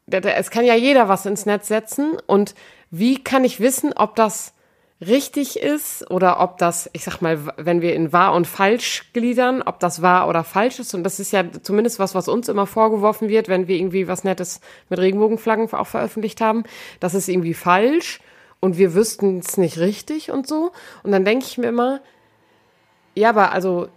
[0.07, 2.55] Es kann ja jeder was ins Netz setzen und
[2.89, 4.53] wie kann ich wissen, ob das
[5.01, 9.61] richtig ist oder ob das, ich sag mal, wenn wir in wahr und falsch gliedern,
[9.61, 10.93] ob das wahr oder falsch ist.
[10.93, 14.23] Und das ist ja zumindest was, was uns immer vorgeworfen wird, wenn wir irgendwie was
[14.23, 14.59] Nettes
[14.89, 16.63] mit Regenbogenflaggen auch veröffentlicht haben.
[16.99, 18.19] Das ist irgendwie falsch
[18.59, 20.71] und wir wüssten es nicht richtig und so.
[21.03, 22.01] Und dann denke ich mir immer,
[23.15, 23.87] ja, aber also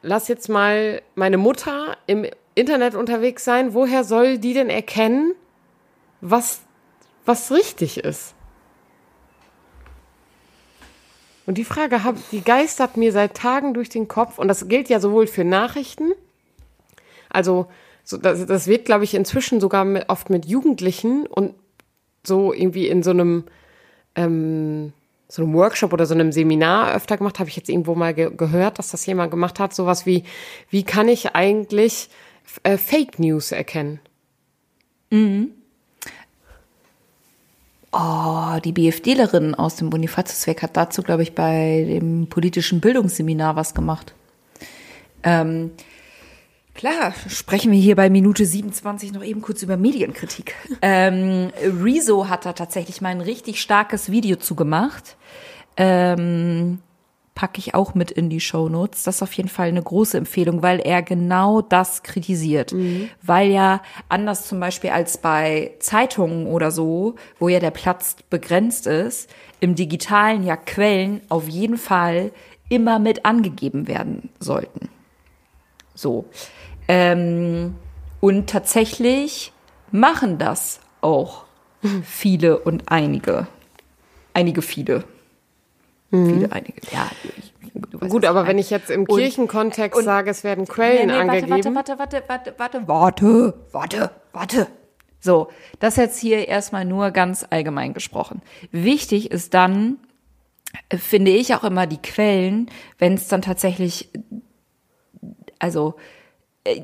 [0.00, 3.74] lass jetzt mal meine Mutter im Internet unterwegs sein.
[3.74, 5.34] Woher soll die denn erkennen,
[6.22, 6.62] was,
[7.26, 8.34] was richtig ist?
[11.46, 14.38] Und die Frage, hab, die geistert mir seit Tagen durch den Kopf.
[14.38, 16.12] Und das gilt ja sowohl für Nachrichten,
[17.30, 17.66] also
[18.04, 21.54] so, das, das wird, glaube ich, inzwischen sogar mit, oft mit Jugendlichen und
[22.24, 23.44] so irgendwie in so einem
[24.14, 24.92] ähm,
[25.28, 28.30] so einem Workshop oder so einem Seminar öfter gemacht, habe ich jetzt irgendwo mal ge
[28.36, 30.24] gehört, dass das jemand gemacht hat, sowas wie,
[30.68, 32.10] wie kann ich eigentlich
[32.64, 33.98] äh, Fake News erkennen?
[35.08, 35.52] Mhm.
[37.92, 43.74] Oh, die BFDlerin aus dem Bonifatiusweg hat dazu, glaube ich, bei dem politischen Bildungsseminar was
[43.74, 44.14] gemacht.
[45.22, 45.72] Ähm,
[46.74, 50.54] Klar, sprechen wir hier bei Minute 27 noch eben kurz über Medienkritik.
[50.80, 55.16] Ähm, Rezo hat da tatsächlich mal ein richtig starkes Video zugemacht.
[55.76, 56.78] Ähm,
[57.34, 59.04] packe ich auch mit in die Show Notes.
[59.04, 62.72] Das ist auf jeden Fall eine große Empfehlung, weil er genau das kritisiert.
[62.72, 63.08] Mhm.
[63.22, 68.86] Weil ja anders zum Beispiel als bei Zeitungen oder so, wo ja der Platz begrenzt
[68.86, 72.32] ist, im digitalen ja Quellen auf jeden Fall
[72.68, 74.88] immer mit angegeben werden sollten.
[75.94, 76.26] So.
[76.88, 77.76] Ähm,
[78.20, 79.52] und tatsächlich
[79.90, 81.44] machen das auch
[82.02, 83.46] viele und einige.
[84.34, 85.04] Einige, viele.
[86.12, 86.26] Mhm.
[86.26, 86.80] Viele, einige.
[86.92, 87.52] Ja, ich,
[88.08, 91.18] Gut, aber wenn ich jetzt im und, Kirchenkontext und, sage, es werden Quellen nee, nee,
[91.18, 91.74] angegeben.
[91.74, 94.66] Warte, warte, warte, warte, warte, warte, warte, warte.
[95.20, 95.48] So,
[95.78, 98.42] das jetzt hier erstmal nur ganz allgemein gesprochen.
[98.72, 99.98] Wichtig ist dann,
[100.90, 104.10] finde ich auch immer die Quellen, wenn es dann tatsächlich,
[105.58, 105.94] also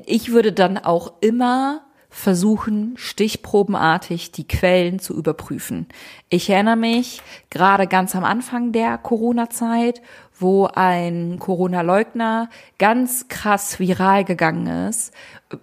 [0.05, 5.87] ich würde dann auch immer versuchen, stichprobenartig die Quellen zu überprüfen.
[6.29, 10.01] Ich erinnere mich gerade ganz am Anfang der Corona-Zeit,
[10.37, 15.13] wo ein Corona-Leugner ganz krass viral gegangen ist.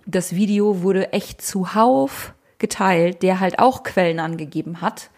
[0.06, 5.10] Das Video wurde echt zuhauf geteilt, der halt auch Quellen angegeben hat.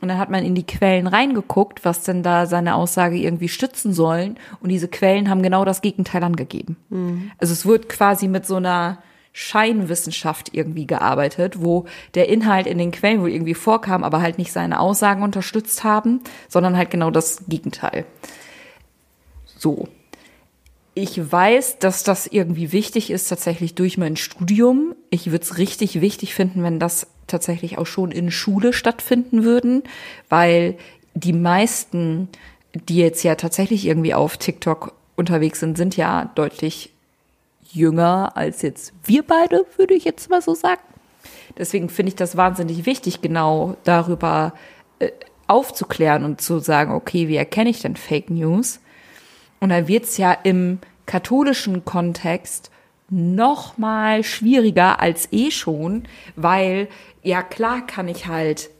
[0.00, 3.92] Und dann hat man in die Quellen reingeguckt, was denn da seine Aussage irgendwie stützen
[3.92, 4.38] sollen.
[4.60, 6.76] Und diese Quellen haben genau das Gegenteil angegeben.
[6.88, 7.32] Mhm.
[7.38, 8.98] Also es wird quasi mit so einer
[9.40, 14.50] Scheinwissenschaft irgendwie gearbeitet, wo der Inhalt in den Quellen wohl irgendwie vorkam, aber halt nicht
[14.50, 18.04] seine Aussagen unterstützt haben, sondern halt genau das Gegenteil.
[19.44, 19.86] So.
[20.94, 24.96] Ich weiß, dass das irgendwie wichtig ist, tatsächlich durch mein Studium.
[25.08, 29.84] Ich würde es richtig wichtig finden, wenn das tatsächlich auch schon in Schule stattfinden würden,
[30.28, 30.76] weil
[31.14, 32.28] die meisten,
[32.74, 36.92] die jetzt ja tatsächlich irgendwie auf TikTok unterwegs sind, sind ja deutlich
[37.72, 40.82] jünger als jetzt wir beide, würde ich jetzt mal so sagen.
[41.56, 44.54] Deswegen finde ich das wahnsinnig wichtig, genau darüber
[44.98, 45.10] äh,
[45.46, 48.80] aufzuklären und zu sagen, okay, wie erkenne ich denn Fake News?
[49.60, 52.70] Und da wird es ja im katholischen Kontext
[53.10, 56.04] noch mal schwieriger als eh schon,
[56.36, 56.88] weil
[57.22, 58.70] ja klar kann ich halt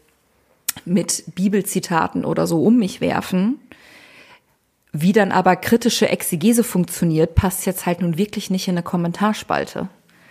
[0.84, 3.58] mit Bibelzitaten oder so um mich werfen.
[5.00, 9.88] Wie dann aber kritische Exegese funktioniert, passt jetzt halt nun wirklich nicht in eine Kommentarspalte.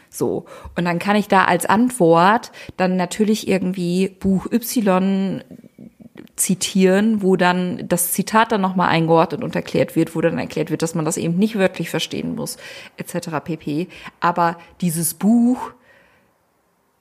[0.10, 0.46] So.
[0.76, 5.42] Und dann kann ich da als Antwort dann natürlich irgendwie Buch Y
[6.36, 10.82] zitieren, wo dann das Zitat dann nochmal eingeordnet und erklärt wird, wo dann erklärt wird,
[10.82, 12.58] dass man das eben nicht wörtlich verstehen muss,
[12.98, 13.30] etc.
[13.44, 13.88] pp.
[14.20, 15.72] Aber dieses Buch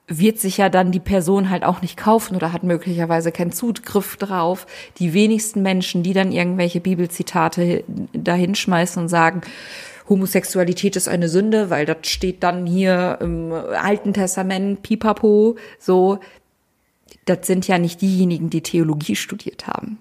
[0.09, 4.17] wird sich ja dann die Person halt auch nicht kaufen oder hat möglicherweise keinen Zugriff
[4.17, 4.67] drauf.
[4.99, 9.41] Die wenigsten Menschen, die dann irgendwelche Bibelzitate dahinschmeißen und sagen,
[10.09, 16.21] Homosexualität ist eine Sünde, weil das steht dann hier im Alten Testament, pipapo, so,
[17.25, 19.99] das sind ja nicht diejenigen, die Theologie studiert haben.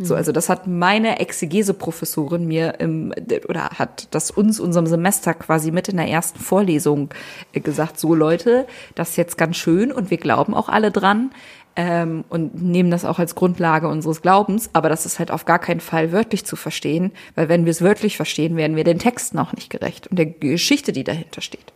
[0.00, 3.12] So, also das hat meine Exegese-Professorin mir im,
[3.48, 7.10] oder hat das uns unserem Semester quasi mit in der ersten Vorlesung
[7.52, 11.30] äh, gesagt, so Leute, das ist jetzt ganz schön und wir glauben auch alle dran
[11.74, 15.58] ähm, und nehmen das auch als Grundlage unseres Glaubens, aber das ist halt auf gar
[15.58, 19.38] keinen Fall wörtlich zu verstehen, weil wenn wir es wörtlich verstehen, werden wir den Texten
[19.38, 21.72] auch nicht gerecht und der Geschichte, die dahinter steht.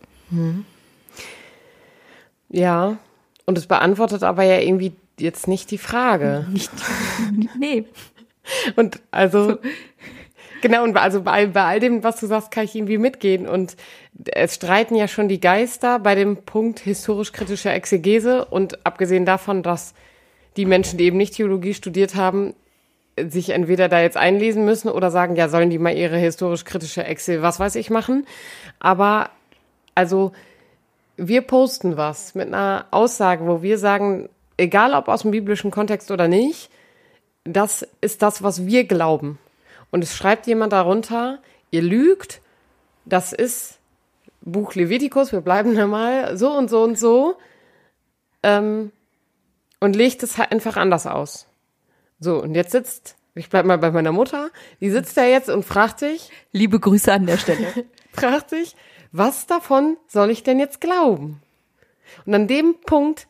[2.49, 2.97] Ja,
[3.45, 6.47] und es beantwortet aber ja irgendwie jetzt nicht die Frage.
[6.51, 6.71] Nicht,
[7.59, 7.85] nee.
[8.75, 9.57] Und also,
[10.61, 13.47] genau, und also bei, bei all dem, was du sagst, kann ich irgendwie mitgehen.
[13.47, 13.75] Und
[14.31, 18.45] es streiten ja schon die Geister bei dem Punkt historisch-kritischer Exegese.
[18.45, 19.93] Und abgesehen davon, dass
[20.57, 22.53] die Menschen, die eben nicht Theologie studiert haben,
[23.17, 27.41] sich entweder da jetzt einlesen müssen oder sagen, ja, sollen die mal ihre historisch-kritische Exe,
[27.41, 28.25] was weiß ich, machen.
[28.79, 29.29] Aber,
[29.95, 30.31] also,
[31.15, 36.09] wir posten was mit einer Aussage, wo wir sagen, egal ob aus dem biblischen Kontext
[36.09, 36.69] oder nicht,
[37.43, 39.39] das ist das, was wir glauben.
[39.91, 41.39] Und es schreibt jemand darunter,
[41.71, 42.41] ihr lügt,
[43.05, 43.79] das ist
[44.41, 47.37] Buch Levitikus, wir bleiben da mal, so und so und so,
[48.41, 48.91] ähm,
[49.79, 51.47] und legt es halt einfach anders aus.
[52.19, 55.63] So, und jetzt sitzt, ich bleib mal bei meiner Mutter, die sitzt da jetzt und
[55.63, 57.67] fragt sich, Liebe Grüße an der Stelle.
[58.13, 58.75] fragt sich,
[59.11, 61.41] was davon soll ich denn jetzt glauben?
[62.25, 63.27] Und an dem Punkt,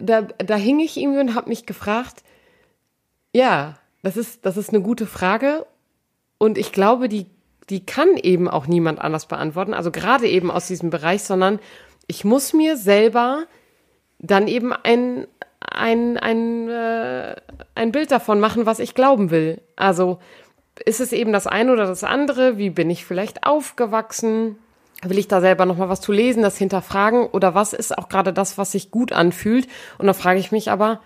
[0.00, 2.22] da, da hing ich irgendwie und habe mich gefragt,
[3.32, 5.66] ja, das ist, das ist eine gute Frage.
[6.38, 7.26] Und ich glaube, die,
[7.70, 9.74] die kann eben auch niemand anders beantworten.
[9.74, 11.60] Also gerade eben aus diesem Bereich, sondern
[12.06, 13.44] ich muss mir selber
[14.18, 15.26] dann eben ein,
[15.60, 17.36] ein, ein, äh,
[17.74, 19.60] ein Bild davon machen, was ich glauben will.
[19.76, 20.18] Also
[20.84, 22.58] ist es eben das eine oder das andere?
[22.58, 24.56] Wie bin ich vielleicht aufgewachsen?
[25.02, 27.26] Will ich da selber noch mal was zu lesen, das hinterfragen?
[27.26, 29.68] Oder was ist auch gerade das, was sich gut anfühlt?
[29.98, 31.00] Und da frage ich mich aber,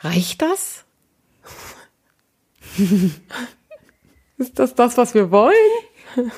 [0.00, 0.84] reicht das?
[4.38, 6.32] Ist das das, was wir wollen?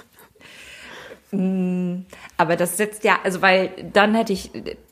[2.36, 4.50] Aber das setzt ja, also weil dann hätte ich,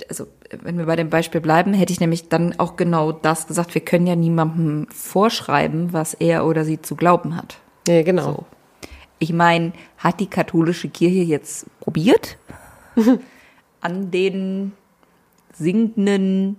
[0.09, 3.75] also wenn wir bei dem Beispiel bleiben, hätte ich nämlich dann auch genau das gesagt,
[3.75, 7.59] wir können ja niemandem vorschreiben, was er oder sie zu glauben hat.
[7.87, 8.33] Nee, genau.
[8.33, 8.47] So.
[9.19, 12.39] Ich meine, hat die katholische Kirche jetzt probiert,
[13.81, 14.73] an den
[15.53, 16.59] sinkenden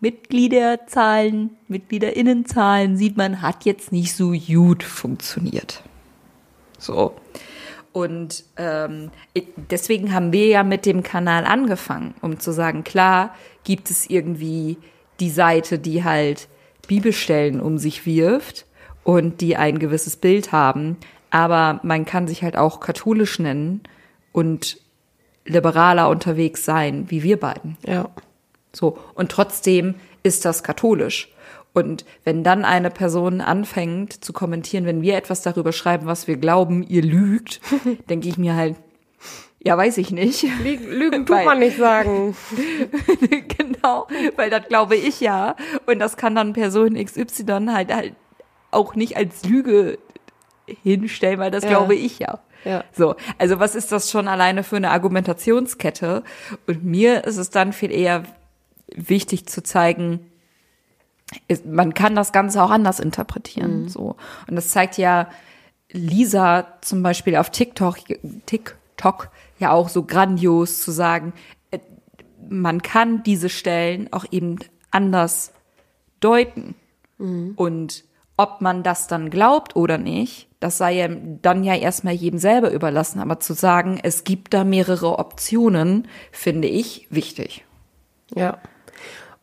[0.00, 5.82] Mitgliederzahlen, Mitgliederinnenzahlen sieht man, hat jetzt nicht so gut funktioniert.
[6.78, 7.14] So.
[7.92, 9.10] Und ähm,
[9.70, 13.34] deswegen haben wir ja mit dem Kanal angefangen, um zu sagen, klar
[13.64, 14.78] gibt es irgendwie
[15.18, 16.48] die Seite, die halt
[16.86, 18.66] Bibelstellen um sich wirft
[19.04, 20.96] und die ein gewisses Bild haben,
[21.30, 23.82] aber man kann sich halt auch katholisch nennen
[24.32, 24.78] und
[25.44, 27.76] liberaler unterwegs sein, wie wir beiden.
[27.86, 28.08] Ja.
[28.72, 28.98] So.
[29.14, 31.28] Und trotzdem ist das katholisch.
[31.72, 36.36] Und wenn dann eine Person anfängt zu kommentieren, wenn wir etwas darüber schreiben, was wir
[36.36, 37.60] glauben, ihr lügt,
[38.10, 38.76] denke ich mir halt,
[39.62, 40.42] ja, weiß ich nicht.
[40.64, 42.34] Lü- Lügen tut Weil- man nicht sagen.
[43.58, 44.06] genau,
[44.36, 45.54] weil das glaube ich ja.
[45.86, 48.14] Und das kann dann Person XY halt, halt
[48.70, 49.98] auch nicht als Lüge
[50.82, 51.70] hinstellen, weil das Ja.
[51.70, 52.40] glaube ich ja.
[52.64, 52.84] Ja.
[52.92, 56.22] So, also was ist das schon alleine für eine Argumentationskette?
[56.66, 58.22] Und mir ist es dann viel eher
[58.94, 60.20] wichtig zu zeigen,
[61.48, 63.88] ist, man kann das Ganze auch anders interpretieren.
[63.88, 64.16] So.
[64.48, 65.28] Und das zeigt ja
[65.92, 67.98] Lisa zum Beispiel auf TikTok,
[68.46, 71.32] TikTok ja auch so grandios zu sagen,
[71.70, 71.78] äh,
[72.48, 74.58] man kann diese Stellen auch eben
[74.90, 75.52] anders
[76.20, 76.74] deuten.
[77.56, 78.04] Und
[78.36, 82.70] ob man das dann glaubt oder nicht, das sei ja dann ja erstmal jedem selber
[82.70, 83.20] überlassen.
[83.20, 87.64] Aber zu sagen, es gibt da mehrere Optionen, finde ich wichtig.
[88.34, 88.58] Ja.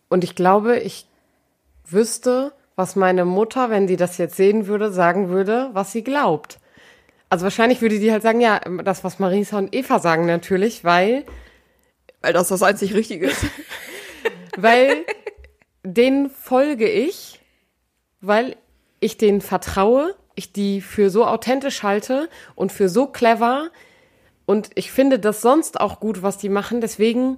[0.09, 1.07] Und ich glaube, ich
[1.85, 6.59] wüsste, was meine Mutter, wenn sie das jetzt sehen würde, sagen würde, was sie glaubt.
[7.29, 11.25] Also wahrscheinlich würde die halt sagen, ja, das, was Marisa und Eva sagen natürlich, weil,
[12.21, 13.45] Weil das das einzig Richtige ist.
[14.57, 15.05] weil
[15.83, 17.39] denen folge ich,
[18.21, 18.55] weil
[18.99, 23.69] ich denen vertraue, ich die für so authentisch halte und für so clever
[24.45, 26.79] und ich finde das sonst auch gut, was die machen.
[26.79, 27.37] Deswegen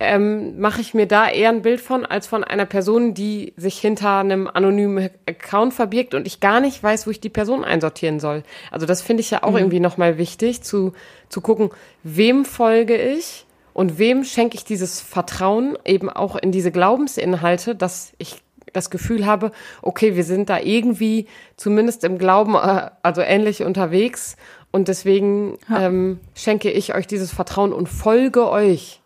[0.00, 3.78] ähm, mache ich mir da eher ein Bild von, als von einer Person, die sich
[3.78, 8.18] hinter einem anonymen Account verbirgt und ich gar nicht weiß, wo ich die Person einsortieren
[8.18, 8.42] soll.
[8.70, 9.58] Also das finde ich ja auch mhm.
[9.58, 10.94] irgendwie nochmal wichtig, zu,
[11.28, 11.70] zu gucken,
[12.02, 13.44] wem folge ich
[13.74, 18.42] und wem schenke ich dieses Vertrauen eben auch in diese Glaubensinhalte, dass ich
[18.72, 21.26] das Gefühl habe, okay, wir sind da irgendwie
[21.56, 24.36] zumindest im Glauben äh, also ähnlich unterwegs
[24.70, 25.86] und deswegen ja.
[25.86, 28.99] ähm, schenke ich euch dieses Vertrauen und folge euch.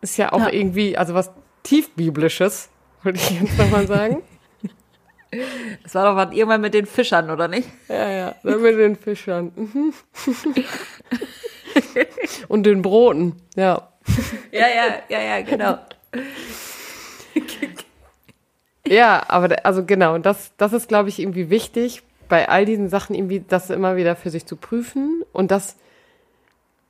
[0.00, 0.52] Ist ja auch ja.
[0.52, 1.30] irgendwie, also was
[1.62, 2.68] tiefbiblisches,
[3.02, 4.22] würde ich jetzt nochmal sagen.
[5.82, 7.68] Das war doch was irgendwann mit den Fischern, oder nicht?
[7.86, 9.52] Ja, ja, mit den Fischern.
[9.54, 9.92] Mhm.
[12.48, 13.88] Und den Broten, ja.
[14.50, 15.78] Ja, ja, ja, ja, genau.
[18.86, 23.14] Ja, aber also genau, das, das ist, glaube ich, irgendwie wichtig, bei all diesen Sachen
[23.14, 25.76] irgendwie das immer wieder für sich zu prüfen und das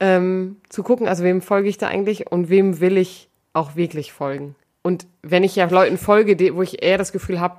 [0.01, 4.13] ähm, zu gucken, also wem folge ich da eigentlich und wem will ich auch wirklich
[4.13, 4.55] folgen.
[4.83, 7.59] Und wenn ich ja Leuten folge, wo ich eher das Gefühl habe,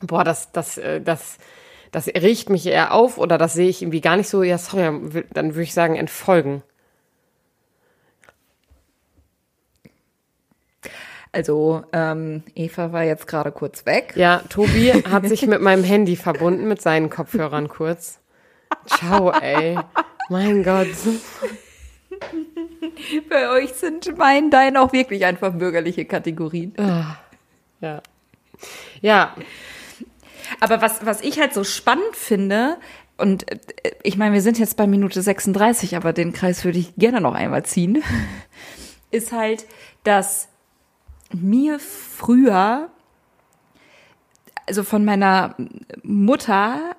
[0.00, 1.38] boah, das, das, äh, das,
[1.90, 5.24] das riecht mich eher auf oder das sehe ich irgendwie gar nicht so, ja, sorry,
[5.32, 6.62] dann würde ich sagen, entfolgen.
[11.34, 14.12] Also ähm, Eva war jetzt gerade kurz weg.
[14.16, 18.20] Ja, Tobi hat sich mit meinem Handy verbunden, mit seinen Kopfhörern kurz.
[18.86, 19.78] Ciao, ey.
[20.28, 20.88] Mein Gott.
[23.28, 26.74] Bei euch sind mein, dein auch wirklich einfach bürgerliche Kategorien.
[26.78, 27.16] Ah,
[27.80, 28.02] ja.
[29.00, 29.36] Ja.
[30.60, 32.78] Aber was, was ich halt so spannend finde,
[33.16, 36.94] und äh, ich meine, wir sind jetzt bei Minute 36, aber den Kreis würde ich
[36.96, 38.02] gerne noch einmal ziehen,
[39.10, 39.66] ist halt,
[40.04, 40.48] dass
[41.32, 42.90] mir früher
[44.66, 45.56] also von meiner
[46.02, 46.96] Mutter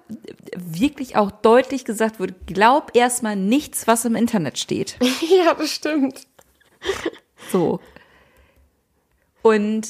[0.55, 4.97] wirklich auch deutlich gesagt wurde, glaub erstmal nichts, was im Internet steht.
[5.21, 6.27] ja, das stimmt.
[7.51, 7.79] So.
[9.41, 9.87] Und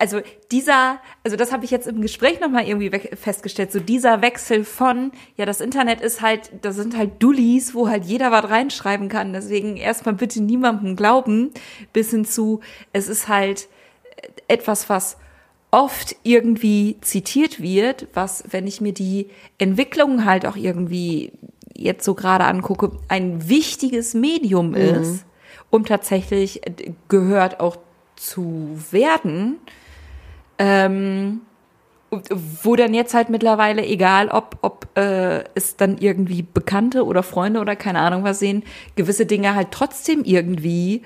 [0.00, 0.20] also
[0.50, 5.12] dieser, also das habe ich jetzt im Gespräch nochmal irgendwie festgestellt, so dieser Wechsel von,
[5.36, 9.32] ja, das Internet ist halt, das sind halt Dullis, wo halt jeder was reinschreiben kann,
[9.32, 11.52] deswegen erstmal bitte niemandem glauben,
[11.92, 12.60] bis hin zu,
[12.92, 13.68] es ist halt
[14.48, 15.16] etwas, was
[15.70, 21.32] oft irgendwie zitiert wird, was, wenn ich mir die Entwicklung halt auch irgendwie
[21.74, 24.76] jetzt so gerade angucke, ein wichtiges Medium mhm.
[24.76, 25.24] ist,
[25.70, 26.62] um tatsächlich
[27.08, 27.76] gehört auch
[28.16, 29.58] zu werden.
[30.58, 31.42] Ähm,
[32.30, 37.60] wo dann jetzt halt mittlerweile, egal ob, ob äh, es dann irgendwie Bekannte oder Freunde
[37.60, 38.62] oder keine Ahnung was sehen,
[38.96, 41.02] gewisse Dinge halt trotzdem irgendwie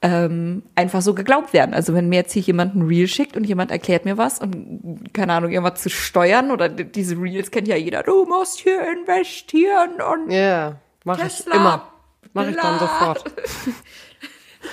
[0.00, 1.74] ähm, einfach so geglaubt werden.
[1.74, 5.12] Also wenn mir jetzt hier jemand ein Reel schickt und jemand erklärt mir was und
[5.12, 10.00] keine Ahnung, irgendwas zu steuern oder diese Reels kennt ja jeder, du musst hier investieren
[10.00, 11.92] und Ja, yeah, mach ich immer.
[12.32, 13.24] Mach ich dann sofort.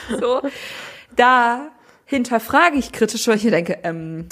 [0.19, 0.41] so,
[1.15, 1.71] da
[2.05, 4.27] hinterfrage ich kritisch, weil ich denke, ähm,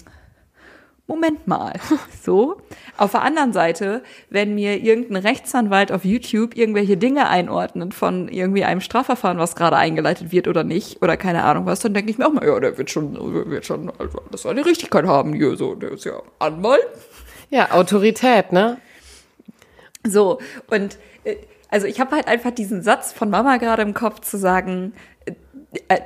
[1.07, 1.73] Moment mal.
[2.23, 2.61] So.
[2.95, 8.63] Auf der anderen Seite, wenn mir irgendein Rechtsanwalt auf YouTube irgendwelche Dinge einordnet von irgendwie
[8.63, 12.17] einem Strafverfahren, was gerade eingeleitet wird oder nicht, oder keine Ahnung was, dann denke ich
[12.17, 13.15] mir auch mal, ja, der wird schon,
[13.49, 16.87] wird schon, also, das soll die Richtigkeit haben hier, so, der ist ja Anwalt.
[17.49, 18.77] Ja, Autorität, ne?
[20.07, 21.35] So, und, äh,
[21.69, 24.93] also ich habe halt einfach diesen Satz von Mama gerade im Kopf zu sagen,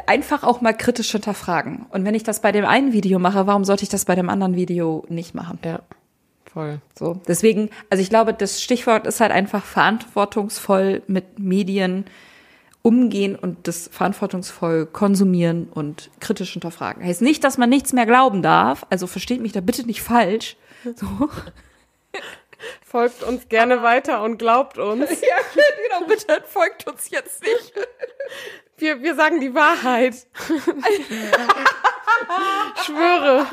[0.06, 1.86] einfach auch mal kritisch hinterfragen.
[1.90, 4.30] Und wenn ich das bei dem einen Video mache, warum sollte ich das bei dem
[4.30, 5.60] anderen Video nicht machen?
[5.64, 5.82] Ja,
[6.52, 6.80] voll.
[6.98, 12.06] So, deswegen, also ich glaube, das Stichwort ist halt einfach verantwortungsvoll mit Medien
[12.82, 17.04] umgehen und das verantwortungsvoll konsumieren und kritisch hinterfragen.
[17.04, 18.86] Heißt nicht, dass man nichts mehr glauben darf.
[18.90, 20.56] Also versteht mich da bitte nicht falsch.
[20.96, 21.06] So.
[22.82, 25.10] Folgt uns gerne weiter und glaubt uns.
[25.22, 27.74] Ja, genau, bitte folgt uns jetzt nicht.
[28.78, 30.16] Wir, wir sagen die Wahrheit.
[32.86, 33.46] Schwöre.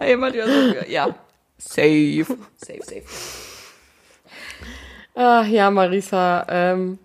[0.06, 1.14] Jemand ja so, ja.
[1.58, 2.26] Safe.
[2.56, 3.04] Safe, safe.
[5.14, 6.98] Ach ja, Marisa, ähm,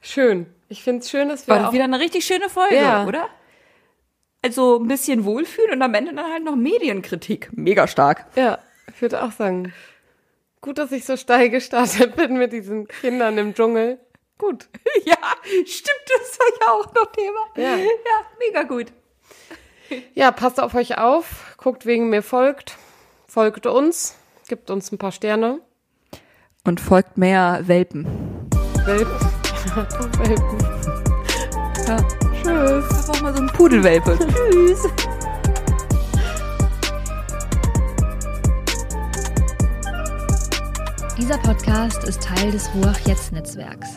[0.00, 0.46] schön.
[0.68, 1.54] Ich finde es schön, dass wir.
[1.54, 3.06] War wieder eine richtig schöne Folge, ja.
[3.06, 3.28] oder?
[4.42, 7.50] Also ein bisschen Wohlfühlen und am Ende dann halt noch Medienkritik.
[7.52, 8.26] Mega stark.
[8.36, 8.58] Ja,
[8.92, 9.72] ich würde auch sagen.
[10.60, 13.98] Gut, dass ich so steil gestartet bin mit diesen Kindern im Dschungel.
[14.38, 14.68] Gut.
[15.04, 15.16] Ja,
[15.64, 17.40] stimmt, das war ja auch noch Thema.
[17.56, 18.92] Ja, ja mega gut.
[20.14, 22.76] Ja, passt auf euch auf, guckt wegen mir folgt,
[23.26, 24.16] folgt uns,
[24.48, 25.60] gibt uns ein paar Sterne.
[26.64, 28.06] Und folgt mehr Welpen.
[28.84, 29.18] Welpen.
[30.18, 30.58] Welpen.
[31.86, 31.96] Ja.
[32.42, 32.88] Tschüss.
[32.88, 34.18] Das war mal so ein Pudelwelpe.
[34.50, 34.82] Tschüss.
[41.16, 43.88] Dieser Podcast ist Teil des Ruach Jetzt Netzwerks.